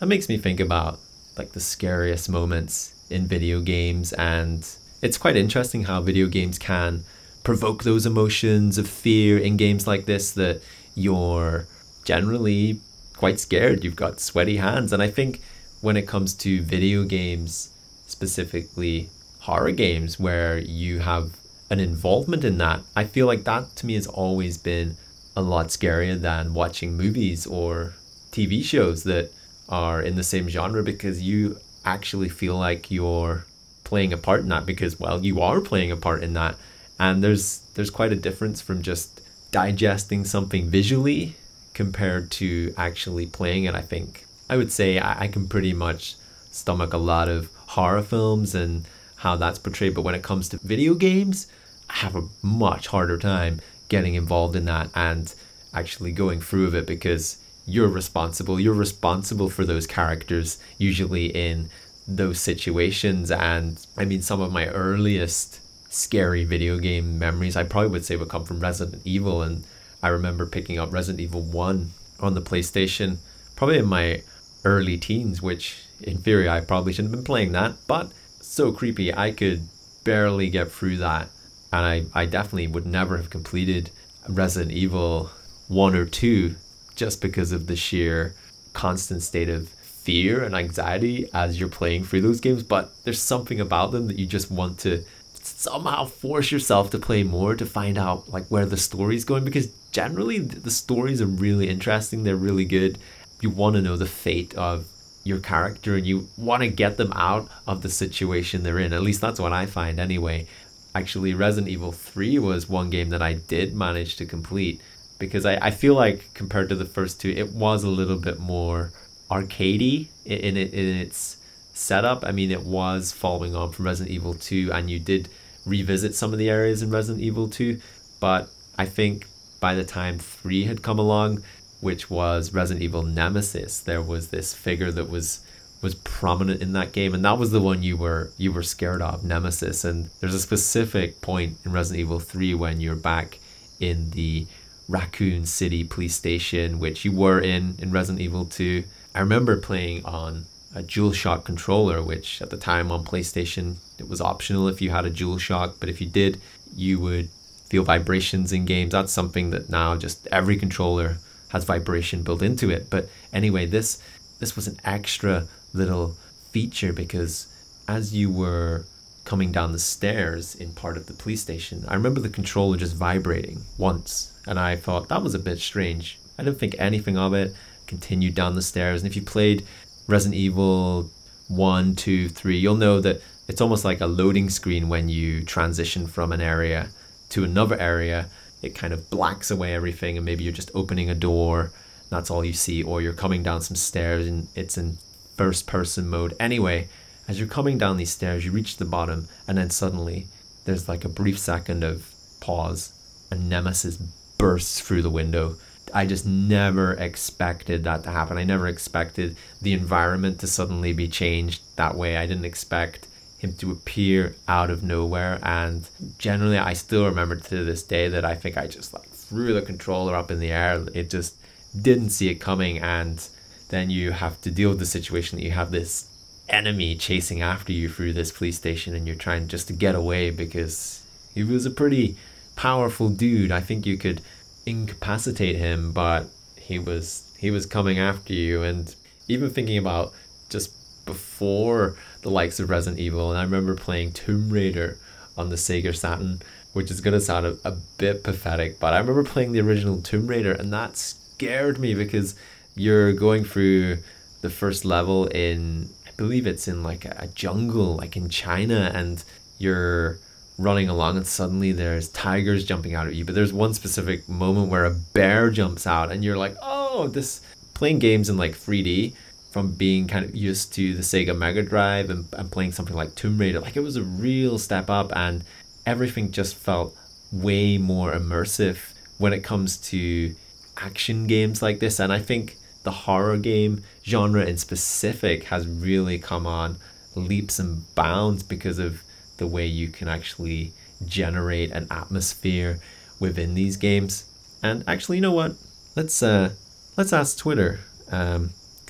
That 0.00 0.06
makes 0.06 0.28
me 0.28 0.36
think 0.36 0.60
about 0.60 0.98
like 1.38 1.52
the 1.52 1.60
scariest 1.60 2.28
moments 2.28 2.92
in 3.08 3.26
video 3.26 3.60
games 3.60 4.12
and 4.14 4.66
it's 5.00 5.18
quite 5.18 5.36
interesting 5.36 5.84
how 5.84 6.00
video 6.00 6.26
games 6.26 6.58
can 6.58 7.04
provoke 7.44 7.84
those 7.84 8.06
emotions 8.06 8.78
of 8.78 8.88
fear 8.88 9.38
in 9.38 9.56
games 9.56 9.86
like 9.86 10.06
this 10.06 10.32
that 10.32 10.60
you're 10.94 11.66
generally 12.04 12.80
quite 13.16 13.40
scared. 13.40 13.84
You've 13.84 13.96
got 13.96 14.20
sweaty 14.20 14.56
hands. 14.56 14.92
And 14.92 15.02
I 15.02 15.08
think 15.08 15.40
when 15.80 15.96
it 15.96 16.08
comes 16.08 16.34
to 16.34 16.62
video 16.62 17.04
games, 17.04 17.70
specifically 18.06 19.10
horror 19.40 19.72
games, 19.72 20.18
where 20.18 20.58
you 20.58 21.00
have 21.00 21.36
an 21.70 21.80
involvement 21.80 22.44
in 22.44 22.58
that, 22.58 22.80
I 22.94 23.04
feel 23.04 23.26
like 23.26 23.44
that 23.44 23.76
to 23.76 23.86
me 23.86 23.94
has 23.94 24.06
always 24.06 24.58
been 24.58 24.96
a 25.36 25.42
lot 25.42 25.68
scarier 25.68 26.20
than 26.20 26.54
watching 26.54 26.96
movies 26.96 27.46
or 27.46 27.94
TV 28.30 28.62
shows 28.64 29.04
that 29.04 29.30
are 29.68 30.02
in 30.02 30.16
the 30.16 30.22
same 30.22 30.48
genre 30.48 30.82
because 30.82 31.22
you 31.22 31.58
actually 31.84 32.28
feel 32.28 32.56
like 32.56 32.90
you're 32.90 33.46
playing 33.84 34.12
a 34.12 34.16
part 34.16 34.40
in 34.40 34.48
that 34.48 34.66
because 34.66 34.98
well 35.00 35.24
you 35.24 35.40
are 35.40 35.60
playing 35.60 35.90
a 35.90 35.96
part 35.96 36.22
in 36.22 36.34
that 36.34 36.56
and 36.98 37.22
there's 37.22 37.60
there's 37.74 37.90
quite 37.90 38.12
a 38.12 38.16
difference 38.16 38.60
from 38.60 38.82
just 38.82 39.20
digesting 39.50 40.24
something 40.24 40.68
visually 40.68 41.34
compared 41.74 42.30
to 42.30 42.74
actually 42.76 43.26
playing 43.26 43.64
it 43.64 43.74
i 43.74 43.80
think 43.80 44.26
i 44.48 44.56
would 44.56 44.72
say 44.72 44.98
i, 44.98 45.24
I 45.24 45.28
can 45.28 45.48
pretty 45.48 45.72
much 45.72 46.16
stomach 46.50 46.92
a 46.92 46.98
lot 46.98 47.28
of 47.28 47.50
horror 47.68 48.02
films 48.02 48.54
and 48.54 48.84
how 49.16 49.36
that's 49.36 49.58
portrayed 49.58 49.94
but 49.94 50.02
when 50.02 50.14
it 50.14 50.22
comes 50.22 50.48
to 50.50 50.58
video 50.58 50.94
games 50.94 51.46
i 51.90 51.94
have 51.94 52.16
a 52.16 52.28
much 52.42 52.88
harder 52.88 53.18
time 53.18 53.60
getting 53.88 54.14
involved 54.14 54.56
in 54.56 54.64
that 54.66 54.90
and 54.94 55.34
actually 55.74 56.12
going 56.12 56.40
through 56.40 56.66
of 56.66 56.74
it 56.74 56.86
because 56.86 57.38
you're 57.64 57.88
responsible 57.88 58.58
you're 58.60 58.74
responsible 58.74 59.48
for 59.48 59.64
those 59.64 59.86
characters 59.86 60.58
usually 60.78 61.26
in 61.26 61.68
those 62.06 62.40
situations. 62.40 63.30
And 63.30 63.84
I 63.96 64.04
mean, 64.04 64.22
some 64.22 64.40
of 64.40 64.52
my 64.52 64.66
earliest 64.68 65.60
scary 65.90 66.44
video 66.44 66.78
game 66.78 67.18
memories, 67.18 67.56
I 67.56 67.64
probably 67.64 67.90
would 67.90 68.04
say, 68.04 68.16
would 68.16 68.28
come 68.28 68.44
from 68.44 68.60
Resident 68.60 69.02
Evil. 69.04 69.42
And 69.42 69.64
I 70.02 70.08
remember 70.08 70.46
picking 70.46 70.78
up 70.78 70.92
Resident 70.92 71.20
Evil 71.20 71.42
1 71.42 71.92
on 72.20 72.34
the 72.34 72.42
PlayStation, 72.42 73.18
probably 73.56 73.78
in 73.78 73.86
my 73.86 74.22
early 74.64 74.98
teens, 74.98 75.40
which 75.40 75.84
in 76.00 76.18
theory 76.18 76.48
I 76.48 76.60
probably 76.60 76.92
shouldn't 76.92 77.12
have 77.12 77.20
been 77.20 77.26
playing 77.26 77.52
that, 77.52 77.74
but 77.86 78.10
so 78.40 78.72
creepy. 78.72 79.14
I 79.14 79.30
could 79.30 79.68
barely 80.04 80.50
get 80.50 80.70
through 80.70 80.98
that. 80.98 81.28
And 81.72 81.86
I, 81.86 82.22
I 82.22 82.26
definitely 82.26 82.66
would 82.66 82.86
never 82.86 83.16
have 83.16 83.30
completed 83.30 83.90
Resident 84.28 84.72
Evil 84.72 85.30
1 85.68 85.94
or 85.94 86.04
2 86.04 86.54
just 86.94 87.20
because 87.20 87.52
of 87.52 87.66
the 87.66 87.76
sheer 87.76 88.34
constant 88.72 89.22
state 89.22 89.48
of 89.48 89.68
fear 89.68 90.42
and 90.42 90.54
anxiety 90.54 91.28
as 91.32 91.58
you're 91.60 91.68
playing 91.68 92.04
through 92.04 92.20
those 92.20 92.40
games. 92.40 92.62
But 92.62 92.92
there's 93.04 93.20
something 93.20 93.60
about 93.60 93.92
them 93.92 94.08
that 94.08 94.18
you 94.18 94.26
just 94.26 94.50
want 94.50 94.78
to 94.80 95.04
somehow 95.42 96.04
force 96.04 96.52
yourself 96.52 96.90
to 96.90 96.98
play 96.98 97.22
more 97.22 97.56
to 97.56 97.66
find 97.66 97.98
out 97.98 98.28
like 98.28 98.46
where 98.46 98.66
the 98.66 98.76
story's 98.76 99.24
going 99.24 99.44
because 99.44 99.68
generally 99.92 100.38
the 100.38 100.70
stories 100.70 101.20
are 101.20 101.26
really 101.26 101.68
interesting 101.68 102.24
they're 102.24 102.36
really 102.36 102.64
good. 102.64 102.98
You 103.40 103.50
want 103.50 103.76
to 103.76 103.82
know 103.82 103.96
the 103.96 104.06
fate 104.06 104.54
of 104.54 104.86
your 105.24 105.38
character 105.38 105.94
and 105.94 106.06
you 106.06 106.28
want 106.36 106.62
to 106.62 106.68
get 106.68 106.96
them 106.96 107.12
out 107.14 107.48
of 107.66 107.82
the 107.82 107.88
situation 107.88 108.62
they're 108.62 108.78
in. 108.78 108.92
At 108.92 109.02
least 109.02 109.20
that's 109.20 109.38
what 109.38 109.52
i 109.52 109.66
find 109.66 110.00
anyway. 110.00 110.46
Actually 110.94 111.34
resident 111.34 111.70
evil 111.70 111.92
3 111.92 112.38
was 112.38 112.68
one 112.68 112.90
game 112.90 113.10
that 113.10 113.22
i 113.22 113.32
did 113.32 113.74
manage 113.74 114.16
to 114.16 114.26
complete 114.26 114.80
because 115.18 115.46
i, 115.46 115.54
I 115.56 115.70
feel 115.70 115.94
like 115.94 116.34
compared 116.34 116.68
to 116.70 116.74
the 116.74 116.84
first 116.84 117.20
two 117.20 117.30
it 117.30 117.52
was 117.52 117.84
a 117.84 117.88
little 117.88 118.18
bit 118.18 118.40
more 118.40 118.92
arcadey 119.30 120.08
in, 120.24 120.38
in, 120.38 120.56
in 120.56 120.96
its 120.96 121.36
setup. 121.74 122.24
I 122.24 122.32
mean, 122.32 122.50
it 122.50 122.64
was 122.64 123.12
following 123.12 123.56
on 123.56 123.72
from 123.72 123.86
Resident 123.86 124.14
Evil 124.14 124.34
2, 124.34 124.70
and 124.72 124.90
you 124.90 124.98
did 124.98 125.28
revisit 125.64 126.14
some 126.14 126.32
of 126.32 126.38
the 126.38 126.50
areas 126.50 126.82
in 126.82 126.90
Resident 126.90 127.22
Evil 127.22 127.48
2, 127.48 127.80
but 128.20 128.50
I 128.78 128.84
think 128.84 129.26
by 129.62 129.74
the 129.76 129.84
time 129.84 130.18
3 130.18 130.64
had 130.64 130.82
come 130.82 130.98
along, 130.98 131.40
which 131.80 132.10
was 132.10 132.52
Resident 132.52 132.82
Evil 132.82 133.04
Nemesis, 133.04 133.78
there 133.78 134.02
was 134.02 134.28
this 134.28 134.52
figure 134.52 134.90
that 134.90 135.08
was 135.08 135.40
was 135.80 135.94
prominent 135.96 136.62
in 136.62 136.72
that 136.72 136.92
game 136.92 137.12
and 137.12 137.24
that 137.24 137.38
was 137.38 137.50
the 137.50 137.60
one 137.60 137.82
you 137.82 137.96
were 137.96 138.30
you 138.36 138.52
were 138.52 138.62
scared 138.62 139.00
of 139.00 139.24
Nemesis. 139.24 139.84
And 139.84 140.10
there's 140.20 140.34
a 140.34 140.40
specific 140.40 141.20
point 141.20 141.58
in 141.64 141.72
Resident 141.72 142.00
Evil 142.00 142.20
3 142.20 142.54
when 142.54 142.80
you're 142.80 142.94
back 142.94 143.38
in 143.80 144.10
the 144.10 144.46
Raccoon 144.88 145.46
City 145.46 145.82
police 145.84 146.14
station 146.14 146.78
which 146.80 147.04
you 147.04 147.12
were 147.12 147.40
in 147.40 147.76
in 147.78 147.92
Resident 147.92 148.20
Evil 148.20 148.44
2 148.44 148.84
I 149.14 149.20
remember 149.20 149.56
playing 149.56 150.04
on 150.04 150.46
a 150.74 150.82
DualShock 150.82 151.44
controller, 151.44 152.02
which 152.02 152.40
at 152.40 152.50
the 152.50 152.56
time 152.56 152.90
on 152.90 153.04
PlayStation 153.04 153.76
it 153.98 154.08
was 154.08 154.20
optional 154.20 154.68
if 154.68 154.80
you 154.80 154.90
had 154.90 155.04
a 155.04 155.10
DualShock, 155.10 155.74
but 155.78 155.88
if 155.88 156.00
you 156.00 156.06
did, 156.06 156.40
you 156.74 156.98
would 156.98 157.28
feel 157.72 157.84
vibrations 157.84 158.52
in 158.52 158.66
games. 158.66 158.92
That's 158.92 159.10
something 159.10 159.48
that 159.48 159.70
now 159.70 159.96
just 159.96 160.26
every 160.26 160.58
controller 160.58 161.16
has 161.48 161.64
vibration 161.64 162.22
built 162.22 162.42
into 162.42 162.68
it. 162.68 162.90
But 162.90 163.08
anyway, 163.32 163.64
this 163.64 163.98
this 164.40 164.54
was 164.54 164.68
an 164.68 164.78
extra 164.84 165.48
little 165.72 166.14
feature 166.50 166.92
because 166.92 167.46
as 167.88 168.12
you 168.12 168.30
were 168.30 168.84
coming 169.24 169.52
down 169.52 169.72
the 169.72 169.78
stairs 169.78 170.54
in 170.54 170.74
part 170.74 170.98
of 170.98 171.06
the 171.06 171.14
police 171.14 171.40
station, 171.40 171.86
I 171.88 171.94
remember 171.94 172.20
the 172.20 172.28
controller 172.28 172.76
just 172.76 172.94
vibrating 172.94 173.64
once, 173.78 174.34
and 174.46 174.58
I 174.58 174.76
thought 174.76 175.08
that 175.08 175.22
was 175.22 175.34
a 175.34 175.38
bit 175.38 175.58
strange. 175.58 176.18
I 176.38 176.42
didn't 176.42 176.58
think 176.58 176.76
anything 176.78 177.16
of 177.16 177.32
it. 177.32 177.54
Continued 177.86 178.34
down 178.34 178.54
the 178.54 178.62
stairs, 178.62 179.00
and 179.00 179.10
if 179.10 179.16
you 179.16 179.22
played 179.22 179.64
Resident 180.06 180.38
Evil 180.38 181.10
1, 181.48 181.94
2, 181.96 182.28
3, 182.28 182.58
you'll 182.58 182.76
know 182.76 183.00
that 183.00 183.22
it's 183.48 183.62
almost 183.62 183.84
like 183.84 184.02
a 184.02 184.06
loading 184.06 184.50
screen 184.50 184.90
when 184.90 185.08
you 185.08 185.42
transition 185.42 186.06
from 186.06 186.32
an 186.32 186.42
area 186.42 186.90
to 187.32 187.44
another 187.44 187.78
area. 187.78 188.28
It 188.62 188.74
kind 188.74 188.92
of 188.92 189.10
blacks 189.10 189.50
away 189.50 189.74
everything, 189.74 190.16
and 190.16 190.24
maybe 190.24 190.44
you're 190.44 190.52
just 190.52 190.70
opening 190.74 191.10
a 191.10 191.14
door, 191.14 191.72
that's 192.08 192.30
all 192.30 192.44
you 192.44 192.52
see, 192.52 192.82
or 192.82 193.02
you're 193.02 193.12
coming 193.12 193.42
down 193.42 193.62
some 193.62 193.76
stairs 193.76 194.26
and 194.26 194.48
it's 194.54 194.78
in 194.78 194.98
first 195.36 195.66
person 195.66 196.08
mode. 196.08 196.34
Anyway, 196.38 196.88
as 197.26 197.38
you're 197.38 197.48
coming 197.48 197.78
down 197.78 197.96
these 197.96 198.10
stairs, 198.10 198.44
you 198.44 198.52
reach 198.52 198.76
the 198.76 198.84
bottom, 198.84 199.28
and 199.48 199.58
then 199.58 199.70
suddenly 199.70 200.26
there's 200.64 200.88
like 200.88 201.04
a 201.04 201.08
brief 201.08 201.38
second 201.38 201.82
of 201.82 202.12
pause, 202.40 202.92
and 203.30 203.48
Nemesis 203.48 203.98
bursts 204.38 204.80
through 204.80 205.02
the 205.02 205.10
window 205.10 205.56
I 205.92 206.06
just 206.06 206.26
never 206.26 206.92
expected 206.92 207.84
that 207.84 208.02
to 208.04 208.10
happen. 208.10 208.38
I 208.38 208.44
never 208.44 208.66
expected 208.66 209.36
the 209.60 209.74
environment 209.74 210.40
to 210.40 210.46
suddenly 210.46 210.92
be 210.92 211.08
changed 211.08 211.62
that 211.76 211.96
way. 211.96 212.16
I 212.16 212.26
didn't 212.26 212.46
expect 212.46 213.08
him 213.42 213.52
to 213.54 213.72
appear 213.72 214.36
out 214.46 214.70
of 214.70 214.82
nowhere. 214.82 215.38
And 215.42 215.88
generally, 216.18 216.58
I 216.58 216.72
still 216.74 217.04
remember 217.04 217.36
to 217.36 217.64
this 217.64 217.82
day 217.82 218.08
that 218.08 218.24
I 218.24 218.34
think 218.34 218.56
I 218.56 218.66
just 218.66 218.92
like 218.94 219.08
threw 219.08 219.52
the 219.52 219.62
controller 219.62 220.14
up 220.14 220.30
in 220.30 220.38
the 220.38 220.52
air. 220.52 220.86
It 220.94 221.10
just 221.10 221.34
didn't 221.80 222.10
see 222.10 222.28
it 222.28 222.36
coming. 222.36 222.78
And 222.78 223.26
then 223.68 223.90
you 223.90 224.12
have 224.12 224.40
to 224.42 224.50
deal 224.50 224.68
with 224.70 224.78
the 224.78 224.86
situation 224.86 225.38
that 225.38 225.44
you 225.44 225.50
have 225.50 225.70
this 225.70 226.06
enemy 226.48 226.94
chasing 226.94 227.40
after 227.40 227.72
you 227.72 227.88
through 227.88 228.12
this 228.12 228.30
police 228.30 228.56
station 228.56 228.94
and 228.94 229.06
you're 229.06 229.16
trying 229.16 229.48
just 229.48 229.66
to 229.68 229.72
get 229.72 229.94
away 229.94 230.30
because 230.30 231.02
he 231.34 231.42
was 231.42 231.66
a 231.66 231.70
pretty 231.70 232.16
powerful 232.56 233.08
dude. 233.08 233.50
I 233.50 233.60
think 233.60 233.86
you 233.86 233.96
could 233.96 234.20
incapacitate 234.66 235.56
him, 235.56 235.92
but 235.92 236.26
he 236.56 236.78
was 236.78 237.24
he 237.38 237.50
was 237.50 237.66
coming 237.66 237.98
after 237.98 238.32
you 238.32 238.62
and 238.62 238.94
even 239.26 239.50
thinking 239.50 239.78
about 239.78 240.12
just 240.48 240.70
before 241.06 241.96
the 242.22 242.30
likes 242.30 242.58
of 242.58 242.70
Resident 242.70 243.00
Evil 243.00 243.30
and 243.30 243.38
I 243.38 243.42
remember 243.42 243.74
playing 243.74 244.12
Tomb 244.12 244.50
Raider 244.50 244.96
on 245.36 245.48
the 245.48 245.56
Sega 245.56 245.94
Saturn, 245.94 246.40
which 246.72 246.90
is 246.90 247.00
gonna 247.00 247.20
sound 247.20 247.46
a, 247.46 247.58
a 247.64 247.72
bit 247.98 248.22
pathetic, 248.22 248.80
but 248.80 248.94
I 248.94 248.98
remember 248.98 249.24
playing 249.24 249.52
the 249.52 249.60
original 249.60 250.00
Tomb 250.00 250.26
Raider 250.26 250.52
and 250.52 250.72
that 250.72 250.96
scared 250.96 251.78
me 251.78 251.94
because 251.94 252.34
you're 252.74 253.12
going 253.12 253.44
through 253.44 253.98
the 254.40 254.50
first 254.50 254.84
level 254.84 255.26
in 255.26 255.90
I 256.06 256.10
believe 256.16 256.46
it's 256.46 256.68
in 256.68 256.82
like 256.82 257.04
a 257.04 257.28
jungle, 257.34 257.96
like 257.96 258.16
in 258.16 258.28
China, 258.28 258.90
and 258.94 259.22
you're 259.58 260.18
running 260.58 260.88
along 260.88 261.16
and 261.16 261.26
suddenly 261.26 261.72
there's 261.72 262.08
tigers 262.08 262.64
jumping 262.64 262.94
out 262.94 263.06
at 263.06 263.14
you 263.14 263.24
but 263.24 263.34
there's 263.34 263.52
one 263.52 263.72
specific 263.72 264.28
moment 264.28 264.68
where 264.68 264.84
a 264.84 264.90
bear 264.90 265.50
jumps 265.50 265.86
out 265.86 266.12
and 266.12 266.22
you're 266.22 266.36
like 266.36 266.54
oh 266.62 267.08
this 267.08 267.40
playing 267.74 267.98
games 267.98 268.28
in 268.28 268.36
like 268.36 268.52
3d 268.52 269.14
from 269.52 269.72
being 269.72 270.08
kind 270.08 270.24
of 270.24 270.34
used 270.34 270.72
to 270.72 270.94
the 270.94 271.02
sega 271.02 271.36
mega 271.36 271.62
drive 271.62 272.10
and, 272.10 272.26
and 272.32 272.50
playing 272.50 272.72
something 272.72 272.96
like 272.96 273.14
tomb 273.14 273.38
raider 273.38 273.60
like 273.60 273.76
it 273.76 273.82
was 273.82 273.96
a 273.96 274.02
real 274.02 274.58
step 274.58 274.90
up 274.90 275.14
and 275.14 275.44
everything 275.86 276.32
just 276.32 276.56
felt 276.56 276.96
way 277.30 277.78
more 277.78 278.12
immersive 278.12 278.92
when 279.18 279.32
it 279.32 279.44
comes 279.44 279.76
to 279.76 280.34
action 280.78 281.26
games 281.26 281.62
like 281.62 281.78
this 281.78 282.00
and 282.00 282.12
i 282.12 282.18
think 282.18 282.56
the 282.82 282.90
horror 282.90 283.36
game 283.36 283.82
genre 284.04 284.44
in 284.44 284.56
specific 284.56 285.44
has 285.44 285.66
really 285.66 286.18
come 286.18 286.46
on 286.46 286.76
leaps 287.14 287.58
and 287.58 287.94
bounds 287.94 288.42
because 288.42 288.78
of 288.78 289.02
the 289.36 289.46
way 289.46 289.66
you 289.66 289.88
can 289.88 290.08
actually 290.08 290.72
generate 291.04 291.70
an 291.72 291.86
atmosphere 291.90 292.78
within 293.18 293.54
these 293.54 293.76
games. 293.76 294.24
And 294.62 294.84
actually, 294.86 295.18
you 295.18 295.22
know 295.22 295.32
what? 295.32 295.56
Let's 295.96 296.22
uh, 296.22 296.50
let's 296.96 297.12
ask 297.12 297.36
Twitter 297.36 297.80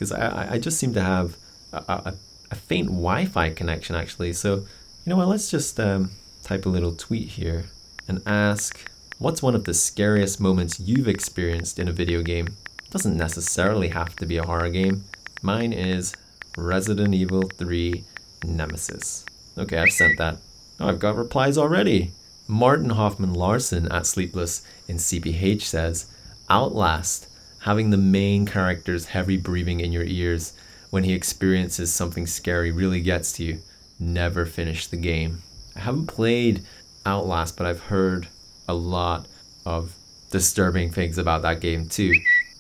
because 0.03 0.13
I 0.13 0.55
I 0.55 0.59
just 0.59 0.79
seem 0.79 0.95
to 0.95 1.03
have 1.03 1.37
a, 1.73 1.77
a, 1.89 2.15
a, 2.51 2.55
faint 2.55 2.89
Wi-Fi 2.89 3.51
connection 3.51 3.95
actually. 3.95 4.33
So 4.33 4.57
you 4.57 5.11
know 5.11 5.17
what? 5.17 5.29
Let's 5.29 5.51
just 5.51 5.79
um, 5.79 6.11
type 6.43 6.67
a 6.67 6.69
little 6.69 6.95
tweet 6.95 7.29
here 7.29 7.67
and 8.09 8.21
ask 8.27 8.91
what's 9.19 9.43
one 9.43 9.55
of 9.55 9.65
the 9.65 9.75
scariest 9.75 10.41
moments 10.41 10.81
you've 10.81 11.09
experienced 11.09 11.79
in 11.79 11.89
a 11.89 11.93
video 11.93 12.23
game. 12.23 12.57
Doesn't 12.91 13.17
necessarily 13.17 13.89
have 13.89 14.17
to 14.17 14.27
be 14.27 14.37
a 14.37 14.45
horror 14.45 14.69
game. 14.69 15.05
Mine 15.41 15.73
is 15.73 16.15
Resident 16.59 17.15
Evil 17.15 17.43
3 17.43 18.05
Nemesis. 18.45 19.25
Okay, 19.57 19.79
I've 19.79 19.93
sent 19.93 20.19
that. 20.19 20.39
Oh, 20.79 20.89
I've 20.89 20.99
got 20.99 21.17
replies 21.17 21.57
already. 21.57 22.11
Martin 22.47 22.91
Hoffman 22.91 23.33
Larson 23.33 23.91
at 23.91 24.07
Sleepless 24.07 24.63
in 24.89 24.97
CPH 24.97 25.63
says, 25.63 26.07
Outlast, 26.51 27.29
having 27.63 27.91
the 27.91 27.97
main 27.97 28.45
character's 28.45 29.07
heavy 29.07 29.37
breathing 29.37 29.81
in 29.81 29.93
your 29.93 30.03
ears 30.03 30.53
when 30.91 31.05
he 31.05 31.13
experiences 31.13 31.93
something 31.93 32.27
scary 32.27 32.73
really 32.73 33.01
gets 33.01 33.33
to 33.33 33.45
you. 33.45 33.59
Never 34.01 34.45
finish 34.47 34.89
the 34.89 34.97
game. 34.97 35.43
I 35.77 35.81
haven't 35.81 36.09
played 36.09 36.63
Outlast, 37.07 37.57
but 37.57 37.67
I've 37.67 37.85
heard 37.85 38.29
a 38.69 38.75
lot 38.75 39.27
of 39.65 39.95
disturbing 40.31 40.91
things 40.91 41.19
about 41.19 41.43
that 41.43 41.61
game 41.61 41.89
too. 41.89 42.13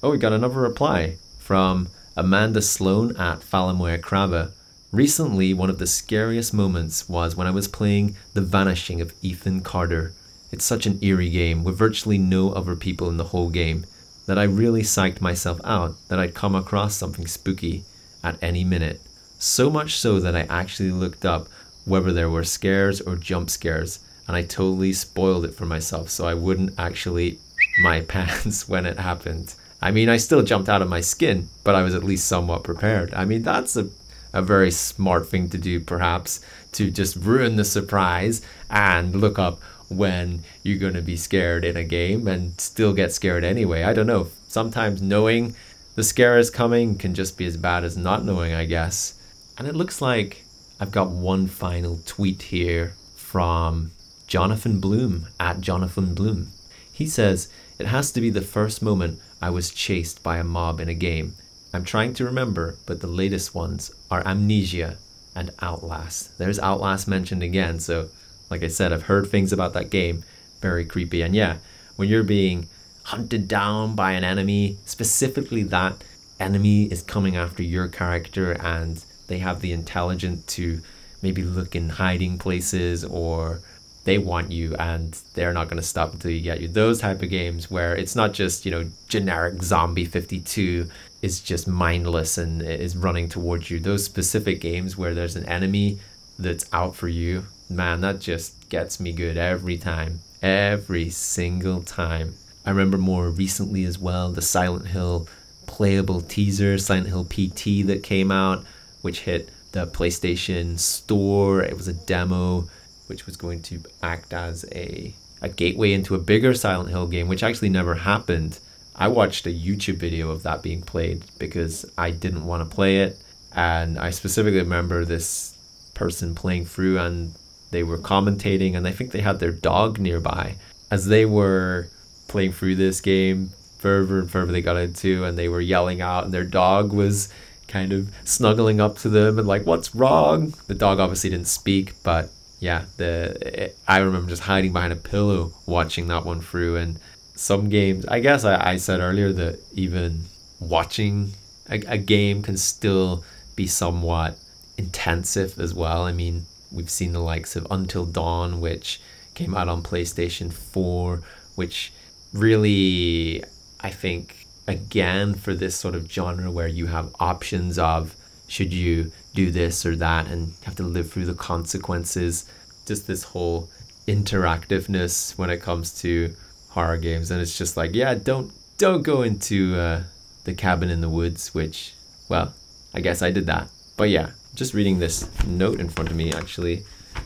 Oh, 0.02 0.10
we 0.10 0.18
got 0.18 0.32
another 0.32 0.60
reply 0.60 1.16
from 1.38 1.88
Amanda 2.16 2.62
Sloan 2.62 3.16
at 3.16 3.40
Falamoya 3.40 4.00
Krava. 4.00 4.52
Recently, 4.92 5.52
one 5.52 5.70
of 5.70 5.78
the 5.78 5.86
scariest 5.86 6.54
moments 6.54 7.08
was 7.08 7.34
when 7.34 7.48
I 7.48 7.50
was 7.50 7.66
playing 7.66 8.16
The 8.34 8.40
Vanishing 8.40 9.00
of 9.00 9.14
Ethan 9.20 9.62
Carter. 9.62 10.12
It's 10.52 10.64
such 10.64 10.86
an 10.86 10.98
eerie 11.02 11.30
game 11.30 11.64
with 11.64 11.76
virtually 11.76 12.18
no 12.18 12.52
other 12.52 12.76
people 12.76 13.08
in 13.08 13.16
the 13.16 13.24
whole 13.24 13.50
game 13.50 13.84
that 14.32 14.38
I 14.38 14.44
really 14.44 14.80
psyched 14.80 15.20
myself 15.20 15.60
out 15.62 15.94
that 16.08 16.18
I'd 16.18 16.32
come 16.32 16.54
across 16.54 16.96
something 16.96 17.26
spooky 17.26 17.84
at 18.24 18.42
any 18.42 18.64
minute. 18.64 19.02
So 19.38 19.68
much 19.68 19.98
so 19.98 20.20
that 20.20 20.34
I 20.34 20.46
actually 20.48 20.90
looked 20.90 21.26
up 21.26 21.48
whether 21.84 22.14
there 22.14 22.30
were 22.30 22.42
scares 22.42 23.02
or 23.02 23.16
jump 23.16 23.50
scares, 23.50 23.98
and 24.26 24.34
I 24.34 24.40
totally 24.40 24.94
spoiled 24.94 25.44
it 25.44 25.54
for 25.54 25.66
myself 25.66 26.08
so 26.08 26.26
I 26.26 26.32
wouldn't 26.32 26.72
actually 26.78 27.40
my 27.82 28.00
pants 28.08 28.66
when 28.66 28.86
it 28.86 28.98
happened. 28.98 29.54
I 29.82 29.90
mean, 29.90 30.08
I 30.08 30.16
still 30.16 30.40
jumped 30.40 30.70
out 30.70 30.80
of 30.80 30.88
my 30.88 31.02
skin, 31.02 31.50
but 31.62 31.74
I 31.74 31.82
was 31.82 31.94
at 31.94 32.02
least 32.02 32.26
somewhat 32.26 32.64
prepared. 32.64 33.12
I 33.12 33.26
mean, 33.26 33.42
that's 33.42 33.76
a, 33.76 33.90
a 34.32 34.40
very 34.40 34.70
smart 34.70 35.28
thing 35.28 35.50
to 35.50 35.58
do, 35.58 35.78
perhaps, 35.78 36.40
to 36.72 36.90
just 36.90 37.16
ruin 37.16 37.56
the 37.56 37.66
surprise 37.66 38.40
and 38.70 39.14
look 39.14 39.38
up 39.38 39.60
when 39.96 40.44
you're 40.62 40.78
going 40.78 40.94
to 40.94 41.02
be 41.02 41.16
scared 41.16 41.64
in 41.64 41.76
a 41.76 41.84
game 41.84 42.26
and 42.28 42.60
still 42.60 42.92
get 42.92 43.12
scared 43.12 43.44
anyway. 43.44 43.82
I 43.82 43.92
don't 43.92 44.06
know. 44.06 44.28
Sometimes 44.48 45.02
knowing 45.02 45.54
the 45.94 46.02
scare 46.02 46.38
is 46.38 46.50
coming 46.50 46.96
can 46.96 47.14
just 47.14 47.36
be 47.36 47.46
as 47.46 47.56
bad 47.56 47.84
as 47.84 47.96
not 47.96 48.24
knowing, 48.24 48.54
I 48.54 48.64
guess. 48.64 49.14
And 49.58 49.68
it 49.68 49.76
looks 49.76 50.00
like 50.00 50.44
I've 50.80 50.92
got 50.92 51.10
one 51.10 51.46
final 51.46 52.00
tweet 52.06 52.42
here 52.42 52.94
from 53.14 53.92
Jonathan 54.26 54.80
Bloom 54.80 55.28
at 55.38 55.60
Jonathan 55.60 56.14
Bloom. 56.14 56.48
He 56.92 57.06
says, 57.06 57.48
It 57.78 57.86
has 57.86 58.10
to 58.12 58.20
be 58.20 58.30
the 58.30 58.40
first 58.40 58.82
moment 58.82 59.20
I 59.40 59.50
was 59.50 59.70
chased 59.70 60.22
by 60.22 60.38
a 60.38 60.44
mob 60.44 60.80
in 60.80 60.88
a 60.88 60.94
game. 60.94 61.34
I'm 61.74 61.84
trying 61.84 62.14
to 62.14 62.24
remember, 62.24 62.76
but 62.86 63.00
the 63.00 63.06
latest 63.06 63.54
ones 63.54 63.90
are 64.10 64.26
Amnesia 64.26 64.98
and 65.34 65.50
Outlast. 65.60 66.36
There's 66.38 66.58
Outlast 66.58 67.08
mentioned 67.08 67.42
again, 67.42 67.80
so 67.80 68.08
like 68.52 68.62
I 68.62 68.68
said, 68.68 68.92
I've 68.92 69.04
heard 69.04 69.26
things 69.26 69.52
about 69.52 69.72
that 69.72 69.90
game. 69.90 70.24
Very 70.60 70.84
creepy. 70.84 71.22
And 71.22 71.34
yeah, 71.34 71.56
when 71.96 72.08
you're 72.08 72.22
being 72.22 72.68
hunted 73.04 73.48
down 73.48 73.96
by 73.96 74.12
an 74.12 74.24
enemy, 74.24 74.76
specifically 74.84 75.62
that 75.64 76.04
enemy 76.38 76.84
is 76.84 77.02
coming 77.02 77.34
after 77.34 77.62
your 77.62 77.88
character 77.88 78.52
and 78.52 79.02
they 79.28 79.38
have 79.38 79.60
the 79.60 79.72
intelligence 79.72 80.44
to 80.54 80.82
maybe 81.22 81.42
look 81.42 81.74
in 81.74 81.88
hiding 81.88 82.36
places 82.38 83.04
or 83.04 83.60
they 84.04 84.18
want 84.18 84.50
you 84.52 84.74
and 84.76 85.18
they're 85.34 85.52
not 85.54 85.68
going 85.68 85.80
to 85.80 85.82
stop 85.82 86.12
until 86.12 86.30
you 86.30 86.40
get 86.40 86.60
you. 86.60 86.68
Those 86.68 87.00
type 87.00 87.22
of 87.22 87.30
games 87.30 87.70
where 87.70 87.94
it's 87.96 88.14
not 88.14 88.34
just, 88.34 88.66
you 88.66 88.70
know, 88.70 88.90
generic 89.08 89.62
zombie 89.62 90.04
52 90.04 90.90
is 91.22 91.40
just 91.40 91.66
mindless 91.66 92.36
and 92.36 92.60
is 92.60 92.96
running 92.96 93.28
towards 93.28 93.70
you. 93.70 93.80
Those 93.80 94.04
specific 94.04 94.60
games 94.60 94.96
where 94.96 95.14
there's 95.14 95.36
an 95.36 95.46
enemy 95.46 96.00
that's 96.38 96.66
out 96.72 96.96
for 96.96 97.08
you, 97.08 97.46
man, 97.76 98.00
that 98.02 98.20
just 98.20 98.68
gets 98.68 99.00
me 99.00 99.12
good 99.12 99.36
every 99.36 99.78
time. 99.78 100.20
Every 100.42 101.10
single 101.10 101.82
time. 101.82 102.34
I 102.64 102.70
remember 102.70 102.98
more 102.98 103.28
recently 103.28 103.84
as 103.84 103.98
well 103.98 104.30
the 104.30 104.42
Silent 104.42 104.88
Hill 104.88 105.28
playable 105.66 106.20
teaser, 106.20 106.78
Silent 106.78 107.08
Hill 107.08 107.24
PT 107.24 107.86
that 107.86 108.02
came 108.02 108.30
out, 108.30 108.64
which 109.00 109.20
hit 109.20 109.48
the 109.72 109.86
PlayStation 109.86 110.78
Store. 110.78 111.62
It 111.62 111.76
was 111.76 111.88
a 111.88 111.92
demo 111.92 112.68
which 113.06 113.26
was 113.26 113.36
going 113.36 113.62
to 113.62 113.80
act 114.02 114.32
as 114.32 114.64
a, 114.72 115.14
a 115.40 115.48
gateway 115.48 115.92
into 115.92 116.14
a 116.14 116.18
bigger 116.18 116.54
Silent 116.54 116.90
Hill 116.90 117.06
game, 117.06 117.28
which 117.28 117.42
actually 117.42 117.68
never 117.68 117.94
happened. 117.94 118.58
I 118.94 119.08
watched 119.08 119.46
a 119.46 119.50
YouTube 119.50 119.96
video 119.96 120.30
of 120.30 120.42
that 120.44 120.62
being 120.62 120.82
played 120.82 121.24
because 121.38 121.84
I 121.98 122.10
didn't 122.10 122.46
want 122.46 122.68
to 122.68 122.74
play 122.74 122.98
it. 122.98 123.18
And 123.54 123.98
I 123.98 124.10
specifically 124.10 124.60
remember 124.60 125.04
this 125.04 125.54
person 125.94 126.34
playing 126.34 126.66
through 126.66 126.98
and 126.98 127.34
they 127.72 127.82
were 127.82 127.98
commentating, 127.98 128.76
and 128.76 128.86
I 128.86 128.92
think 128.92 129.10
they 129.10 129.20
had 129.20 129.40
their 129.40 129.52
dog 129.52 129.98
nearby. 129.98 130.56
As 130.90 131.06
they 131.06 131.26
were 131.26 131.88
playing 132.28 132.52
through 132.52 132.76
this 132.76 133.00
game, 133.00 133.50
further 133.78 134.20
and 134.20 134.30
further 134.30 134.52
they 134.52 134.62
got 134.62 134.76
into, 134.76 135.24
and 135.24 135.36
they 135.36 135.48
were 135.48 135.60
yelling 135.60 136.00
out, 136.00 136.24
and 136.24 136.32
their 136.32 136.44
dog 136.44 136.92
was 136.92 137.28
kind 137.66 137.92
of 137.92 138.10
snuggling 138.24 138.80
up 138.80 138.98
to 138.98 139.08
them 139.08 139.38
and 139.38 139.48
like, 139.48 139.66
"What's 139.66 139.94
wrong?" 139.94 140.54
The 140.68 140.74
dog 140.74 141.00
obviously 141.00 141.30
didn't 141.30 141.48
speak, 141.48 141.94
but 142.02 142.30
yeah, 142.60 142.84
the 142.96 143.72
I 143.88 143.98
remember 143.98 144.30
just 144.30 144.42
hiding 144.42 144.72
behind 144.72 144.92
a 144.92 144.96
pillow 144.96 145.52
watching 145.66 146.06
that 146.06 146.24
one 146.24 146.40
through. 146.40 146.76
And 146.76 147.00
some 147.34 147.68
games, 147.68 148.06
I 148.06 148.20
guess 148.20 148.44
I, 148.44 148.72
I 148.72 148.76
said 148.76 149.00
earlier 149.00 149.32
that 149.32 149.58
even 149.72 150.26
watching 150.60 151.32
a, 151.68 151.80
a 151.88 151.98
game 151.98 152.42
can 152.42 152.56
still 152.56 153.24
be 153.56 153.66
somewhat 153.66 154.38
intensive 154.78 155.58
as 155.58 155.74
well. 155.74 156.04
I 156.04 156.12
mean, 156.12 156.46
we've 156.72 156.90
seen 156.90 157.12
the 157.12 157.20
likes 157.20 157.56
of 157.56 157.66
Until 157.70 158.06
Dawn, 158.06 158.60
which 158.60 159.00
came 159.34 159.54
out 159.54 159.68
on 159.68 159.82
PlayStation 159.82 160.52
4, 160.52 161.22
which 161.54 161.92
really, 162.32 163.44
I 163.80 163.90
think, 163.90 164.46
again, 164.66 165.34
for 165.34 165.54
this 165.54 165.76
sort 165.76 165.94
of 165.94 166.10
genre 166.10 166.50
where 166.50 166.68
you 166.68 166.86
have 166.86 167.14
options 167.20 167.78
of 167.78 168.16
should 168.48 168.72
you 168.72 169.12
do 169.34 169.50
this 169.50 169.86
or 169.86 169.96
that 169.96 170.26
and 170.26 170.52
have 170.64 170.76
to 170.76 170.82
live 170.82 171.10
through 171.10 171.26
the 171.26 171.34
consequences. 171.34 172.44
Just 172.86 173.06
this 173.06 173.24
whole 173.24 173.68
interactiveness 174.06 175.38
when 175.38 175.50
it 175.50 175.62
comes 175.62 176.00
to 176.02 176.34
horror 176.70 176.98
games, 176.98 177.30
and 177.30 177.40
it's 177.40 177.56
just 177.56 177.76
like, 177.76 177.94
yeah, 177.94 178.14
don't 178.14 178.52
don't 178.78 179.02
go 179.02 179.22
into 179.22 179.76
uh, 179.76 180.02
the 180.44 180.54
cabin 180.54 180.90
in 180.90 181.00
the 181.00 181.08
woods, 181.08 181.54
which, 181.54 181.94
well, 182.28 182.52
I 182.94 183.00
guess 183.00 183.22
I 183.22 183.30
did 183.30 183.46
that. 183.46 183.68
But 183.96 184.10
yeah, 184.10 184.30
just 184.54 184.74
reading 184.74 184.98
this 184.98 185.28
note 185.46 185.80
in 185.80 185.88
front 185.88 186.10
of 186.10 186.16
me 186.16 186.32
actually, 186.32 186.84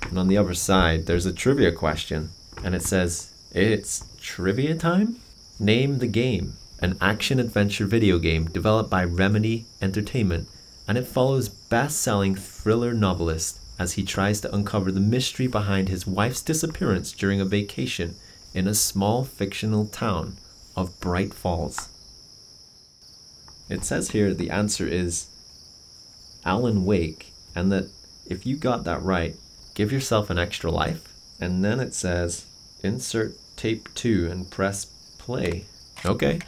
and 0.08 0.18
on 0.18 0.28
the 0.28 0.38
other 0.38 0.54
side, 0.54 1.06
there's 1.06 1.26
a 1.26 1.32
trivia 1.32 1.72
question, 1.72 2.30
and 2.62 2.74
it 2.74 2.82
says, 2.82 3.30
"It's 3.52 4.04
trivia 4.20 4.74
time. 4.74 5.16
Name 5.58 5.98
the 5.98 6.06
game." 6.06 6.54
An 6.80 6.98
action 7.00 7.40
adventure 7.40 7.86
video 7.86 8.18
game 8.18 8.44
developed 8.46 8.90
by 8.90 9.02
Remedy 9.02 9.64
Entertainment 9.80 10.48
and 10.88 10.96
it 10.96 11.06
follows 11.06 11.48
best 11.48 12.00
selling 12.00 12.34
thriller 12.34 12.94
novelist 12.94 13.58
as 13.78 13.94
he 13.94 14.04
tries 14.04 14.40
to 14.40 14.54
uncover 14.54 14.90
the 14.90 15.00
mystery 15.00 15.46
behind 15.46 15.88
his 15.88 16.06
wife's 16.06 16.42
disappearance 16.42 17.12
during 17.12 17.40
a 17.40 17.44
vacation 17.44 18.14
in 18.54 18.66
a 18.66 18.74
small 18.74 19.24
fictional 19.24 19.86
town 19.86 20.36
of 20.76 20.98
Bright 21.00 21.34
Falls. 21.34 21.88
It 23.68 23.84
says 23.84 24.10
here 24.10 24.32
the 24.32 24.50
answer 24.50 24.86
is 24.86 25.26
Alan 26.46 26.86
Wake, 26.86 27.32
and 27.54 27.70
that 27.72 27.90
if 28.24 28.46
you 28.46 28.56
got 28.56 28.84
that 28.84 29.02
right, 29.02 29.36
give 29.74 29.92
yourself 29.92 30.30
an 30.30 30.38
extra 30.38 30.70
life. 30.70 31.12
And 31.40 31.62
then 31.62 31.80
it 31.80 31.92
says 31.92 32.46
insert 32.82 33.34
tape 33.56 33.92
2 33.94 34.28
and 34.30 34.50
press 34.50 34.86
play. 35.18 35.66
Okay. 36.04 36.38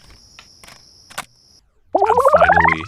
And 1.95 2.19
finally, 2.37 2.85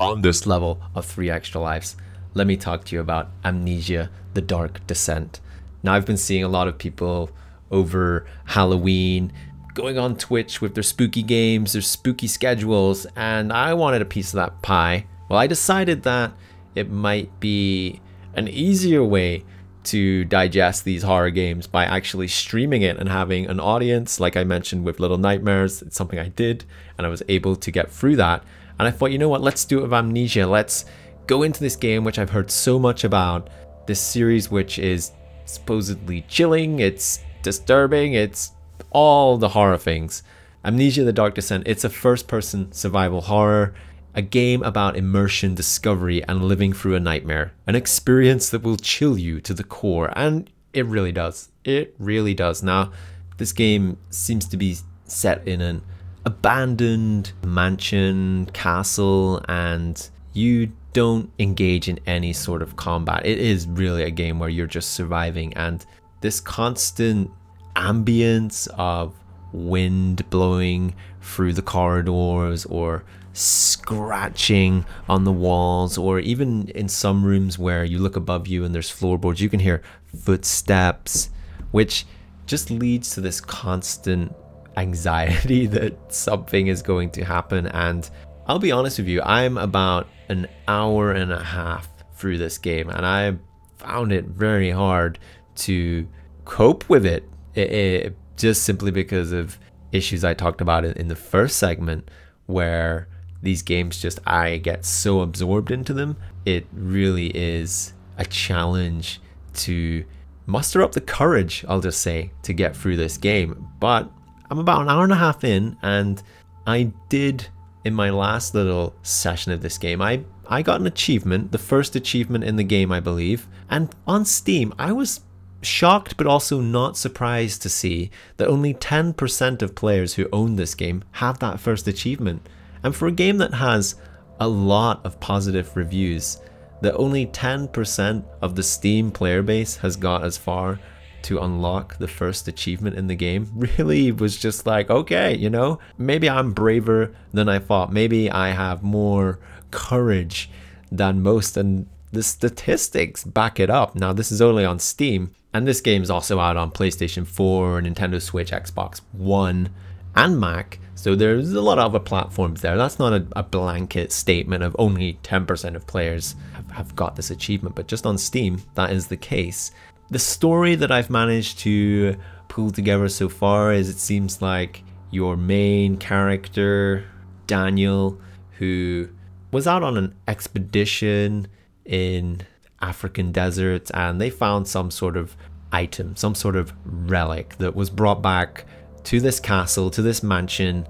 on 0.00 0.22
this 0.22 0.46
level 0.46 0.80
of 0.94 1.04
three 1.04 1.30
extra 1.30 1.60
lives, 1.60 1.96
let 2.34 2.46
me 2.46 2.56
talk 2.56 2.84
to 2.86 2.94
you 2.96 3.00
about 3.00 3.30
Amnesia 3.44 4.10
The 4.34 4.42
Dark 4.42 4.86
Descent. 4.86 5.40
Now, 5.82 5.94
I've 5.94 6.06
been 6.06 6.16
seeing 6.16 6.42
a 6.42 6.48
lot 6.48 6.68
of 6.68 6.78
people 6.78 7.30
over 7.70 8.26
Halloween 8.46 9.32
going 9.74 9.98
on 9.98 10.16
Twitch 10.16 10.60
with 10.60 10.74
their 10.74 10.82
spooky 10.82 11.22
games, 11.22 11.74
their 11.74 11.82
spooky 11.82 12.26
schedules, 12.26 13.06
and 13.14 13.52
I 13.52 13.74
wanted 13.74 14.02
a 14.02 14.06
piece 14.06 14.32
of 14.32 14.36
that 14.36 14.62
pie. 14.62 15.06
Well, 15.28 15.38
I 15.38 15.46
decided 15.46 16.02
that 16.04 16.32
it 16.76 16.90
might 16.90 17.40
be 17.40 18.00
an 18.34 18.48
easier 18.48 19.02
way 19.02 19.44
to 19.84 20.24
digest 20.24 20.84
these 20.84 21.02
horror 21.02 21.30
games 21.30 21.66
by 21.66 21.84
actually 21.84 22.28
streaming 22.28 22.82
it 22.82 22.98
and 22.98 23.08
having 23.08 23.46
an 23.46 23.60
audience. 23.60 24.20
Like 24.20 24.36
I 24.36 24.44
mentioned 24.44 24.84
with 24.84 25.00
Little 25.00 25.16
Nightmares, 25.16 25.80
it's 25.80 25.96
something 25.96 26.18
I 26.18 26.28
did, 26.28 26.64
and 26.98 27.06
I 27.06 27.10
was 27.10 27.22
able 27.28 27.56
to 27.56 27.70
get 27.70 27.90
through 27.90 28.16
that. 28.16 28.44
And 28.78 28.86
I 28.86 28.90
thought, 28.90 29.12
you 29.12 29.18
know 29.18 29.28
what, 29.28 29.42
let's 29.42 29.64
do 29.64 29.78
it 29.78 29.82
with 29.82 29.94
Amnesia. 29.94 30.46
Let's 30.46 30.84
go 31.26 31.42
into 31.42 31.60
this 31.60 31.76
game, 31.76 32.04
which 32.04 32.18
I've 32.18 32.30
heard 32.30 32.50
so 32.50 32.78
much 32.78 33.04
about. 33.04 33.48
This 33.86 34.00
series, 34.00 34.50
which 34.50 34.78
is 34.78 35.12
supposedly 35.44 36.22
chilling, 36.28 36.80
it's 36.80 37.20
disturbing, 37.42 38.14
it's 38.14 38.52
all 38.90 39.38
the 39.38 39.50
horror 39.50 39.78
things. 39.78 40.24
Amnesia 40.64 41.04
The 41.04 41.12
Dark 41.12 41.36
Descent, 41.36 41.68
it's 41.68 41.84
a 41.84 41.88
first 41.88 42.26
person 42.26 42.72
survival 42.72 43.20
horror, 43.20 43.72
a 44.16 44.22
game 44.22 44.62
about 44.62 44.96
immersion, 44.96 45.54
discovery, 45.54 46.24
and 46.24 46.46
living 46.46 46.72
through 46.72 46.96
a 46.96 47.00
nightmare. 47.00 47.52
An 47.66 47.76
experience 47.76 48.48
that 48.48 48.62
will 48.62 48.78
chill 48.78 49.18
you 49.18 49.40
to 49.42 49.52
the 49.52 49.62
core, 49.62 50.10
and 50.16 50.50
it 50.72 50.86
really 50.86 51.12
does. 51.12 51.50
It 51.64 51.94
really 51.98 52.32
does. 52.32 52.62
Now, 52.62 52.92
this 53.36 53.52
game 53.52 53.98
seems 54.08 54.48
to 54.48 54.56
be 54.56 54.78
set 55.04 55.46
in 55.46 55.60
an 55.60 55.82
abandoned 56.24 57.32
mansion, 57.44 58.46
castle, 58.54 59.44
and 59.48 60.08
you 60.32 60.72
don't 60.94 61.30
engage 61.38 61.88
in 61.88 62.00
any 62.06 62.32
sort 62.32 62.62
of 62.62 62.76
combat. 62.76 63.26
It 63.26 63.38
is 63.38 63.66
really 63.66 64.02
a 64.02 64.10
game 64.10 64.38
where 64.38 64.48
you're 64.48 64.66
just 64.66 64.92
surviving, 64.92 65.52
and 65.54 65.84
this 66.22 66.40
constant 66.40 67.30
ambience 67.76 68.66
of 68.78 69.14
wind 69.52 70.28
blowing 70.30 70.94
through 71.20 71.52
the 71.52 71.62
corridors 71.62 72.64
or 72.66 73.04
scratching 73.36 74.84
on 75.08 75.24
the 75.24 75.32
walls 75.32 75.98
or 75.98 76.18
even 76.20 76.68
in 76.68 76.88
some 76.88 77.24
rooms 77.24 77.58
where 77.58 77.84
you 77.84 77.98
look 77.98 78.16
above 78.16 78.46
you 78.46 78.64
and 78.64 78.74
there's 78.74 78.90
floorboards 78.90 79.40
you 79.40 79.48
can 79.48 79.60
hear 79.60 79.82
footsteps 80.06 81.30
which 81.70 82.06
just 82.46 82.70
leads 82.70 83.10
to 83.10 83.20
this 83.20 83.40
constant 83.40 84.34
anxiety 84.76 85.66
that 85.76 86.12
something 86.12 86.68
is 86.68 86.82
going 86.82 87.10
to 87.10 87.24
happen. 87.24 87.66
And 87.66 88.08
I'll 88.46 88.58
be 88.58 88.72
honest 88.72 88.98
with 88.98 89.08
you, 89.08 89.22
I'm 89.22 89.58
about 89.58 90.08
an 90.28 90.46
hour 90.68 91.12
and 91.12 91.32
a 91.32 91.42
half 91.42 91.88
through 92.16 92.38
this 92.38 92.58
game, 92.58 92.88
and 92.88 93.04
I 93.04 93.36
found 93.76 94.10
it 94.10 94.24
very 94.24 94.70
hard 94.70 95.18
to 95.56 96.08
cope 96.44 96.88
with 96.88 97.04
it, 97.04 97.28
it, 97.54 97.70
it 97.72 98.16
just 98.36 98.62
simply 98.62 98.90
because 98.90 99.32
of 99.32 99.58
issues 99.92 100.24
I 100.24 100.34
talked 100.34 100.60
about 100.60 100.84
in 100.84 101.08
the 101.08 101.16
first 101.16 101.58
segment, 101.58 102.10
where 102.46 103.08
these 103.42 103.62
games 103.62 104.00
just 104.00 104.18
I 104.26 104.58
get 104.58 104.84
so 104.84 105.20
absorbed 105.20 105.70
into 105.70 105.92
them. 105.92 106.16
It 106.44 106.66
really 106.72 107.28
is 107.28 107.92
a 108.18 108.24
challenge 108.24 109.20
to 109.54 110.04
muster 110.46 110.82
up 110.82 110.92
the 110.92 111.00
courage, 111.00 111.64
I'll 111.68 111.80
just 111.80 112.00
say, 112.00 112.32
to 112.42 112.52
get 112.52 112.76
through 112.76 112.96
this 112.96 113.18
game. 113.18 113.68
But 113.80 114.10
I'm 114.50 114.58
about 114.58 114.82
an 114.82 114.88
hour 114.88 115.04
and 115.04 115.12
a 115.12 115.16
half 115.16 115.44
in, 115.44 115.76
and 115.82 116.22
I 116.66 116.92
did 117.08 117.48
in 117.86 117.94
my 117.94 118.10
last 118.10 118.52
little 118.52 118.96
session 119.02 119.52
of 119.52 119.62
this 119.62 119.78
game, 119.78 120.02
I, 120.02 120.24
I 120.48 120.62
got 120.62 120.80
an 120.80 120.88
achievement, 120.88 121.52
the 121.52 121.58
first 121.58 121.94
achievement 121.94 122.42
in 122.42 122.56
the 122.56 122.64
game, 122.64 122.90
I 122.90 122.98
believe. 122.98 123.46
And 123.70 123.94
on 124.08 124.24
Steam, 124.24 124.74
I 124.76 124.90
was 124.90 125.20
shocked 125.62 126.16
but 126.16 126.26
also 126.26 126.60
not 126.60 126.96
surprised 126.96 127.62
to 127.62 127.68
see 127.68 128.10
that 128.38 128.48
only 128.48 128.74
10% 128.74 129.62
of 129.62 129.76
players 129.76 130.14
who 130.14 130.28
own 130.32 130.56
this 130.56 130.74
game 130.74 131.04
have 131.12 131.38
that 131.38 131.60
first 131.60 131.86
achievement. 131.86 132.48
And 132.82 132.94
for 132.94 133.08
a 133.08 133.12
game 133.12 133.38
that 133.38 133.54
has 133.54 133.96
a 134.40 134.48
lot 134.48 135.04
of 135.04 135.18
positive 135.20 135.76
reviews, 135.76 136.40
that 136.82 136.94
only 136.96 137.26
10% 137.26 138.24
of 138.42 138.54
the 138.54 138.62
Steam 138.62 139.10
player 139.10 139.42
base 139.42 139.76
has 139.76 139.96
got 139.96 140.24
as 140.24 140.36
far 140.36 140.78
to 141.22 141.40
unlock 141.40 141.98
the 141.98 142.06
first 142.06 142.46
achievement 142.46 142.96
in 142.96 143.08
the 143.08 143.14
game 143.14 143.50
really 143.78 144.12
was 144.12 144.36
just 144.36 144.66
like, 144.66 144.90
okay, 144.90 145.34
you 145.36 145.50
know, 145.50 145.78
maybe 145.98 146.28
I'm 146.28 146.52
braver 146.52 147.14
than 147.32 147.48
I 147.48 147.58
thought. 147.58 147.92
Maybe 147.92 148.30
I 148.30 148.50
have 148.50 148.82
more 148.82 149.40
courage 149.70 150.50
than 150.92 151.22
most. 151.22 151.56
And 151.56 151.88
the 152.12 152.22
statistics 152.22 153.24
back 153.24 153.58
it 153.58 153.70
up. 153.70 153.94
Now, 153.94 154.12
this 154.12 154.30
is 154.30 154.40
only 154.40 154.64
on 154.64 154.78
Steam, 154.78 155.32
and 155.52 155.66
this 155.66 155.80
game 155.80 156.02
is 156.02 156.10
also 156.10 156.38
out 156.38 156.56
on 156.56 156.70
PlayStation 156.70 157.26
4, 157.26 157.80
Nintendo 157.82 158.22
Switch, 158.22 158.50
Xbox 158.50 159.00
One, 159.12 159.70
and 160.14 160.38
Mac. 160.38 160.78
So 160.96 161.14
there's 161.14 161.52
a 161.52 161.60
lot 161.60 161.78
of 161.78 161.84
other 161.84 162.00
platforms 162.00 162.62
there. 162.62 162.76
That's 162.76 162.98
not 162.98 163.12
a, 163.12 163.26
a 163.36 163.42
blanket 163.42 164.12
statement 164.12 164.64
of 164.64 164.74
only 164.78 165.18
10% 165.22 165.76
of 165.76 165.86
players 165.86 166.34
have, 166.54 166.70
have 166.70 166.96
got 166.96 167.16
this 167.16 167.30
achievement, 167.30 167.74
but 167.74 167.86
just 167.86 168.06
on 168.06 168.16
Steam, 168.16 168.62
that 168.74 168.90
is 168.90 169.06
the 169.06 169.16
case. 169.16 169.72
The 170.08 170.18
story 170.18 170.74
that 170.74 170.90
I've 170.90 171.10
managed 171.10 171.58
to 171.60 172.16
pull 172.48 172.70
together 172.70 173.10
so 173.10 173.28
far 173.28 173.74
is 173.74 173.90
it 173.90 173.98
seems 173.98 174.40
like 174.40 174.82
your 175.10 175.36
main 175.36 175.98
character, 175.98 177.04
Daniel, 177.46 178.18
who 178.52 179.10
was 179.52 179.66
out 179.66 179.82
on 179.82 179.98
an 179.98 180.14
expedition 180.26 181.46
in 181.84 182.40
African 182.80 183.32
deserts 183.32 183.90
and 183.90 184.18
they 184.18 184.30
found 184.30 184.66
some 184.66 184.90
sort 184.90 185.18
of 185.18 185.36
item, 185.72 186.16
some 186.16 186.34
sort 186.34 186.56
of 186.56 186.72
relic 186.84 187.56
that 187.58 187.76
was 187.76 187.90
brought 187.90 188.22
back 188.22 188.64
to 189.06 189.20
this 189.20 189.38
castle, 189.38 189.88
to 189.90 190.02
this 190.02 190.22
mansion, 190.22 190.86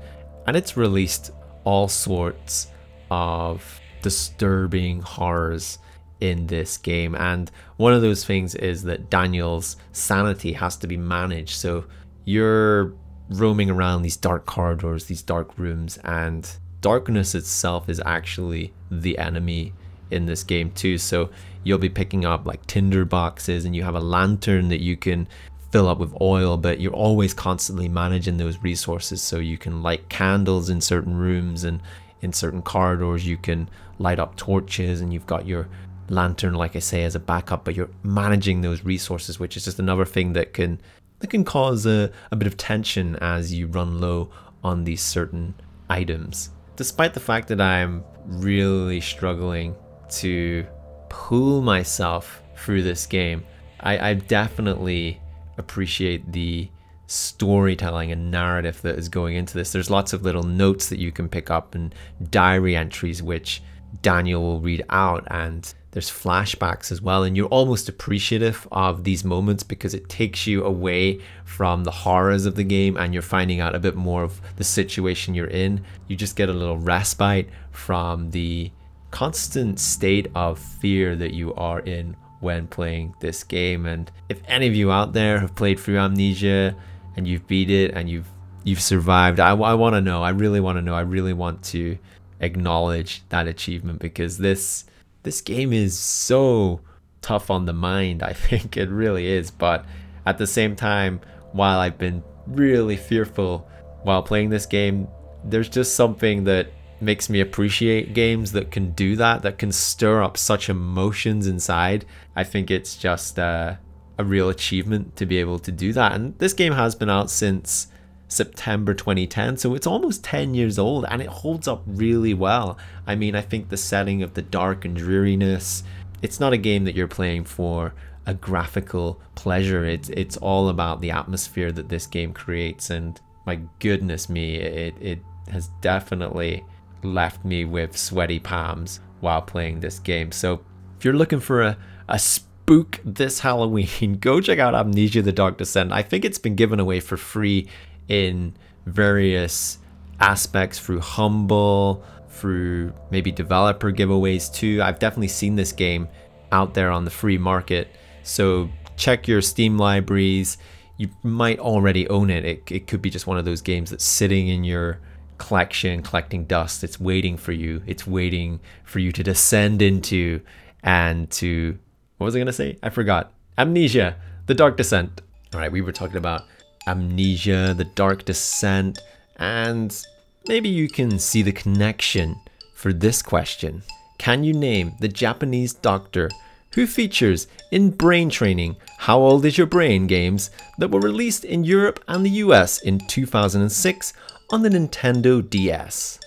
and 0.46 0.56
it's 0.56 0.76
released 0.76 1.30
all 1.64 1.86
sorts 1.86 2.68
of 3.10 3.80
disturbing 4.00 5.02
horrors 5.02 5.78
in 6.20 6.46
this 6.46 6.78
game. 6.78 7.14
And 7.14 7.50
one 7.76 7.92
of 7.92 8.00
those 8.00 8.24
things 8.24 8.54
is 8.54 8.82
that 8.84 9.10
Daniel's 9.10 9.76
sanity 9.92 10.52
has 10.54 10.76
to 10.78 10.86
be 10.86 10.96
managed. 10.96 11.56
So 11.56 11.84
you're 12.24 12.94
roaming 13.28 13.70
around 13.70 14.00
these 14.00 14.16
dark 14.16 14.46
corridors, 14.46 15.04
these 15.04 15.22
dark 15.22 15.58
rooms, 15.58 15.98
and 15.98 16.48
darkness 16.80 17.34
itself 17.34 17.88
is 17.88 18.00
actually 18.06 18.72
the 18.90 19.18
enemy 19.18 19.74
in 20.10 20.24
this 20.24 20.42
game 20.42 20.70
too. 20.70 20.96
So 20.96 21.28
you'll 21.64 21.78
be 21.78 21.90
picking 21.90 22.24
up 22.24 22.46
like 22.46 22.66
tinder 22.66 23.04
boxes 23.04 23.66
and 23.66 23.76
you 23.76 23.82
have 23.82 23.94
a 23.94 24.00
lantern 24.00 24.68
that 24.68 24.80
you 24.80 24.96
can 24.96 25.28
fill 25.76 25.88
up 25.88 25.98
with 25.98 26.18
oil, 26.22 26.56
but 26.56 26.80
you're 26.80 26.90
always 26.94 27.34
constantly 27.34 27.86
managing 27.86 28.38
those 28.38 28.56
resources. 28.62 29.20
So 29.20 29.36
you 29.36 29.58
can 29.58 29.82
light 29.82 30.08
candles 30.08 30.70
in 30.70 30.80
certain 30.80 31.14
rooms 31.14 31.64
and 31.64 31.82
in 32.22 32.32
certain 32.32 32.62
corridors, 32.62 33.26
you 33.26 33.36
can 33.36 33.68
light 33.98 34.18
up 34.18 34.36
torches 34.36 35.02
and 35.02 35.12
you've 35.12 35.26
got 35.26 35.46
your 35.46 35.68
lantern, 36.08 36.54
like 36.54 36.76
I 36.76 36.78
say, 36.78 37.04
as 37.04 37.14
a 37.14 37.20
backup, 37.20 37.66
but 37.66 37.74
you're 37.74 37.90
managing 38.02 38.62
those 38.62 38.86
resources, 38.86 39.38
which 39.38 39.54
is 39.54 39.66
just 39.66 39.78
another 39.78 40.06
thing 40.06 40.32
that 40.32 40.54
can 40.54 40.80
that 41.18 41.28
can 41.28 41.44
cause 41.44 41.84
a, 41.84 42.10
a 42.30 42.36
bit 42.36 42.46
of 42.46 42.56
tension 42.56 43.16
as 43.16 43.52
you 43.52 43.66
run 43.66 44.00
low 44.00 44.30
on 44.64 44.84
these 44.84 45.02
certain 45.02 45.52
items. 45.90 46.52
Despite 46.76 47.12
the 47.12 47.20
fact 47.20 47.48
that 47.48 47.60
I'm 47.60 48.02
really 48.24 49.02
struggling 49.02 49.76
to 50.22 50.66
pull 51.10 51.60
myself 51.60 52.40
through 52.56 52.82
this 52.82 53.04
game, 53.04 53.44
I, 53.80 54.10
I 54.10 54.14
definitely 54.14 55.20
appreciate 55.58 56.32
the 56.32 56.68
storytelling 57.06 58.10
and 58.10 58.30
narrative 58.30 58.82
that 58.82 58.98
is 58.98 59.08
going 59.08 59.36
into 59.36 59.54
this. 59.54 59.72
There's 59.72 59.90
lots 59.90 60.12
of 60.12 60.22
little 60.22 60.42
notes 60.42 60.88
that 60.88 60.98
you 60.98 61.12
can 61.12 61.28
pick 61.28 61.50
up 61.50 61.74
and 61.74 61.94
diary 62.30 62.76
entries 62.76 63.22
which 63.22 63.62
Daniel 64.02 64.42
will 64.42 64.60
read 64.60 64.84
out 64.90 65.26
and 65.30 65.72
there's 65.92 66.10
flashbacks 66.10 66.92
as 66.92 67.00
well 67.00 67.22
and 67.22 67.36
you're 67.36 67.46
almost 67.46 67.88
appreciative 67.88 68.68
of 68.70 69.04
these 69.04 69.24
moments 69.24 69.62
because 69.62 69.94
it 69.94 70.08
takes 70.08 70.46
you 70.46 70.64
away 70.64 71.20
from 71.44 71.84
the 71.84 71.90
horrors 71.90 72.44
of 72.44 72.56
the 72.56 72.64
game 72.64 72.96
and 72.96 73.14
you're 73.14 73.22
finding 73.22 73.60
out 73.60 73.74
a 73.74 73.78
bit 73.78 73.94
more 73.94 74.22
of 74.22 74.40
the 74.56 74.64
situation 74.64 75.34
you're 75.34 75.46
in. 75.46 75.82
You 76.08 76.16
just 76.16 76.36
get 76.36 76.48
a 76.48 76.52
little 76.52 76.78
respite 76.78 77.48
from 77.70 78.30
the 78.32 78.70
constant 79.10 79.78
state 79.78 80.30
of 80.34 80.58
fear 80.58 81.16
that 81.16 81.32
you 81.32 81.54
are 81.54 81.80
in 81.80 82.16
when 82.40 82.66
playing 82.66 83.14
this 83.20 83.44
game. 83.44 83.86
And 83.86 84.10
if 84.28 84.40
any 84.46 84.66
of 84.66 84.74
you 84.74 84.90
out 84.90 85.12
there 85.12 85.40
have 85.40 85.54
played 85.54 85.78
through 85.78 85.98
Amnesia 85.98 86.76
and 87.16 87.26
you've 87.26 87.46
beat 87.46 87.70
it 87.70 87.92
and 87.92 88.08
you've 88.08 88.28
you've 88.64 88.82
survived, 88.82 89.40
I, 89.40 89.50
I 89.50 89.74
want 89.74 89.94
to 89.94 90.00
know. 90.00 90.22
I 90.22 90.30
really 90.30 90.60
want 90.60 90.76
to 90.78 90.82
know. 90.82 90.94
I 90.94 91.02
really 91.02 91.32
want 91.32 91.62
to 91.64 91.98
acknowledge 92.40 93.22
that 93.30 93.46
achievement 93.46 94.00
because 94.00 94.38
this 94.38 94.84
this 95.22 95.40
game 95.40 95.72
is 95.72 95.98
so 95.98 96.80
tough 97.22 97.50
on 97.50 97.66
the 97.66 97.72
mind. 97.72 98.22
I 98.22 98.32
think 98.48 98.76
it 98.76 98.88
really 98.88 99.26
is. 99.26 99.50
But 99.50 99.84
at 100.24 100.38
the 100.38 100.46
same 100.46 100.76
time, 100.76 101.20
while 101.52 101.78
I've 101.78 101.98
been 101.98 102.22
really 102.46 102.96
fearful 102.96 103.68
while 104.02 104.22
playing 104.22 104.50
this 104.50 104.66
game, 104.66 105.08
there's 105.44 105.68
just 105.68 105.94
something 105.94 106.44
that 106.44 106.70
makes 107.00 107.28
me 107.28 107.40
appreciate 107.40 108.14
games 108.14 108.52
that 108.52 108.70
can 108.70 108.92
do 108.92 109.16
that, 109.16 109.42
that 109.42 109.58
can 109.58 109.72
stir 109.72 110.22
up 110.22 110.36
such 110.36 110.68
emotions 110.68 111.46
inside. 111.46 112.04
I 112.34 112.44
think 112.44 112.70
it's 112.70 112.96
just 112.96 113.38
uh, 113.38 113.76
a 114.18 114.24
real 114.24 114.48
achievement 114.48 115.16
to 115.16 115.26
be 115.26 115.38
able 115.38 115.58
to 115.60 115.72
do 115.72 115.92
that. 115.92 116.12
And 116.12 116.38
this 116.38 116.52
game 116.52 116.72
has 116.72 116.94
been 116.94 117.10
out 117.10 117.30
since 117.30 117.88
September 118.28 118.92
2010, 118.94 119.56
so 119.56 119.74
it's 119.74 119.86
almost 119.86 120.24
10 120.24 120.54
years 120.54 120.78
old 120.78 121.04
and 121.08 121.22
it 121.22 121.28
holds 121.28 121.68
up 121.68 121.82
really 121.86 122.34
well. 122.34 122.76
I 123.06 123.14
mean, 123.14 123.36
I 123.36 123.42
think 123.42 123.68
the 123.68 123.76
setting 123.76 124.22
of 124.22 124.34
the 124.34 124.42
dark 124.42 124.84
and 124.84 124.96
dreariness, 124.96 125.84
it's 126.22 126.40
not 126.40 126.52
a 126.52 126.58
game 126.58 126.84
that 126.84 126.94
you're 126.94 127.08
playing 127.08 127.44
for 127.44 127.94
a 128.26 128.34
graphical 128.34 129.20
pleasure. 129.36 129.84
It's 129.84 130.08
it's 130.08 130.36
all 130.36 130.68
about 130.68 131.00
the 131.00 131.12
atmosphere 131.12 131.70
that 131.72 131.88
this 131.88 132.06
game 132.06 132.32
creates 132.32 132.90
and 132.90 133.20
my 133.46 133.60
goodness 133.78 134.28
me, 134.28 134.56
it 134.56 134.94
it 135.00 135.20
has 135.48 135.68
definitely 135.80 136.64
left 137.02 137.44
me 137.44 137.64
with 137.64 137.96
sweaty 137.96 138.38
palms 138.38 139.00
while 139.20 139.42
playing 139.42 139.80
this 139.80 139.98
game. 139.98 140.32
So 140.32 140.60
if 140.98 141.04
you're 141.04 141.14
looking 141.14 141.40
for 141.40 141.62
a, 141.62 141.78
a 142.08 142.18
spook 142.18 143.00
this 143.04 143.40
Halloween, 143.40 144.16
go 144.20 144.40
check 144.40 144.58
out 144.58 144.74
Amnesia 144.74 145.22
the 145.22 145.32
Dark 145.32 145.58
Descent. 145.58 145.92
I 145.92 146.02
think 146.02 146.24
it's 146.24 146.38
been 146.38 146.56
given 146.56 146.80
away 146.80 147.00
for 147.00 147.16
free 147.16 147.68
in 148.08 148.54
various 148.86 149.78
aspects 150.20 150.78
through 150.78 151.00
Humble, 151.00 152.04
through 152.28 152.92
maybe 153.10 153.32
developer 153.32 153.92
giveaways 153.92 154.52
too. 154.52 154.80
I've 154.82 154.98
definitely 154.98 155.28
seen 155.28 155.56
this 155.56 155.72
game 155.72 156.08
out 156.52 156.74
there 156.74 156.90
on 156.90 157.04
the 157.04 157.10
free 157.10 157.38
market. 157.38 157.88
So 158.22 158.70
check 158.96 159.26
your 159.26 159.42
Steam 159.42 159.78
libraries. 159.78 160.58
You 160.96 161.10
might 161.22 161.58
already 161.58 162.08
own 162.08 162.30
it. 162.30 162.44
It, 162.44 162.62
it 162.70 162.86
could 162.86 163.02
be 163.02 163.10
just 163.10 163.26
one 163.26 163.38
of 163.38 163.44
those 163.44 163.60
games 163.60 163.90
that's 163.90 164.04
sitting 164.04 164.48
in 164.48 164.64
your 164.64 165.00
collection, 165.38 166.02
collecting 166.02 166.44
dust. 166.44 166.84
It's 166.84 167.00
waiting 167.00 167.36
for 167.36 167.52
you. 167.52 167.82
It's 167.86 168.06
waiting 168.06 168.60
for 168.84 168.98
you 168.98 169.12
to 169.12 169.22
descend 169.22 169.82
into 169.82 170.40
and 170.82 171.30
to 171.32 171.78
what 172.18 172.26
was 172.26 172.36
I 172.36 172.38
gonna 172.38 172.52
say? 172.52 172.78
I 172.82 172.90
forgot. 172.90 173.32
Amnesia, 173.58 174.16
the 174.46 174.54
Dark 174.54 174.76
Descent. 174.76 175.22
All 175.52 175.60
right, 175.60 175.72
we 175.72 175.80
were 175.80 175.92
talking 175.92 176.16
about 176.16 176.44
Amnesia, 176.86 177.74
the 177.76 177.84
Dark 177.84 178.24
Descent, 178.24 178.98
and 179.36 180.02
maybe 180.48 180.68
you 180.68 180.88
can 180.88 181.18
see 181.18 181.42
the 181.42 181.52
connection 181.52 182.36
for 182.74 182.92
this 182.92 183.22
question. 183.22 183.82
Can 184.18 184.44
you 184.44 184.52
name 184.52 184.94
the 185.00 185.08
Japanese 185.08 185.74
doctor 185.74 186.30
who 186.72 186.86
features 186.86 187.46
in 187.70 187.90
Brain 187.90 188.28
Training 188.28 188.76
How 188.98 189.18
Old 189.18 189.44
Is 189.44 189.58
Your 189.58 189.66
Brain 189.66 190.06
games 190.06 190.50
that 190.78 190.90
were 190.90 191.00
released 191.00 191.44
in 191.44 191.64
Europe 191.64 192.02
and 192.06 192.24
the 192.24 192.30
US 192.30 192.80
in 192.82 192.98
2006 192.98 194.12
on 194.50 194.62
the 194.62 194.68
Nintendo 194.68 195.48
DS. 195.48 196.20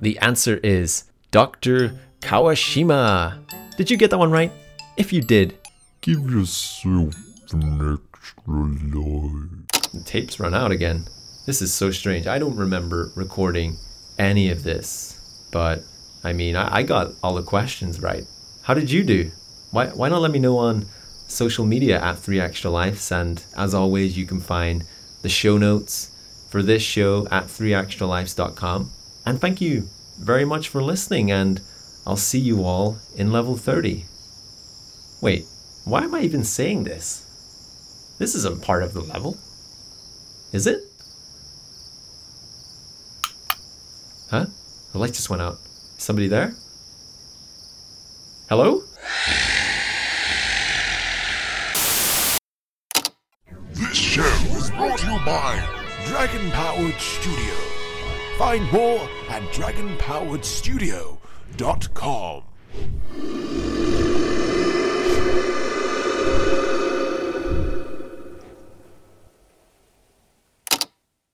The 0.00 0.18
answer 0.20 0.58
is 0.62 1.04
Dr. 1.30 1.98
Kawashima. 2.20 3.38
Did 3.76 3.90
you 3.90 3.96
get 3.96 4.10
that 4.10 4.18
one 4.18 4.30
right? 4.30 4.52
If 4.96 5.12
you 5.12 5.20
did, 5.20 5.58
give 6.00 6.30
yourself 6.30 7.14
an 7.52 7.98
extra 8.14 8.54
life. 8.54 9.92
The 9.92 10.02
tape's 10.04 10.38
run 10.40 10.54
out 10.54 10.70
again. 10.70 11.06
This 11.46 11.62
is 11.62 11.72
so 11.72 11.90
strange. 11.90 12.26
I 12.26 12.38
don't 12.38 12.56
remember 12.56 13.10
recording 13.14 13.76
any 14.18 14.50
of 14.50 14.62
this, 14.62 15.48
but 15.52 15.82
I 16.26 16.32
mean, 16.32 16.56
I, 16.56 16.78
I 16.78 16.82
got 16.82 17.12
all 17.22 17.34
the 17.34 17.42
questions 17.42 18.00
right. 18.00 18.26
How 18.62 18.74
did 18.74 18.90
you 18.90 19.04
do? 19.04 19.30
Why, 19.70 19.86
why 19.86 20.08
not 20.08 20.22
let 20.22 20.32
me 20.32 20.40
know 20.40 20.58
on 20.58 20.86
social 21.28 21.64
media 21.64 22.02
at 22.02 22.18
3 22.18 22.40
Extra 22.40 22.68
Lives? 22.68 23.12
And 23.12 23.44
as 23.56 23.74
always, 23.74 24.18
you 24.18 24.26
can 24.26 24.40
find 24.40 24.84
the 25.22 25.28
show 25.28 25.56
notes 25.56 26.10
for 26.48 26.64
this 26.64 26.82
show 26.82 27.28
at 27.30 27.44
3extralives.com. 27.44 28.90
And 29.24 29.40
thank 29.40 29.60
you 29.60 29.88
very 30.18 30.44
much 30.44 30.68
for 30.68 30.82
listening, 30.82 31.30
and 31.30 31.60
I'll 32.04 32.16
see 32.16 32.40
you 32.40 32.64
all 32.64 32.98
in 33.16 33.30
level 33.30 33.56
30. 33.56 34.04
Wait, 35.20 35.46
why 35.84 36.02
am 36.02 36.14
I 36.16 36.22
even 36.22 36.42
saying 36.42 36.82
this? 36.84 37.24
This 38.18 38.34
isn't 38.34 38.62
part 38.62 38.82
of 38.82 38.94
the 38.94 39.00
level. 39.00 39.38
Is 40.52 40.66
it? 40.66 40.82
Huh? 44.28 44.46
The 44.90 44.98
light 44.98 45.12
just 45.12 45.30
went 45.30 45.42
out. 45.42 45.58
Somebody 45.98 46.28
there? 46.28 46.54
Hello? 48.48 48.82
This 53.72 53.96
show 53.96 54.22
is 54.22 54.70
brought 54.70 54.98
to 54.98 55.06
you 55.10 55.18
by 55.24 55.58
Dragon 56.06 56.50
Powered 56.50 57.00
Studio. 57.00 57.54
Find 58.38 58.70
more 58.72 59.08
at 59.28 59.42
dragonpoweredstudio.com. 59.52 62.42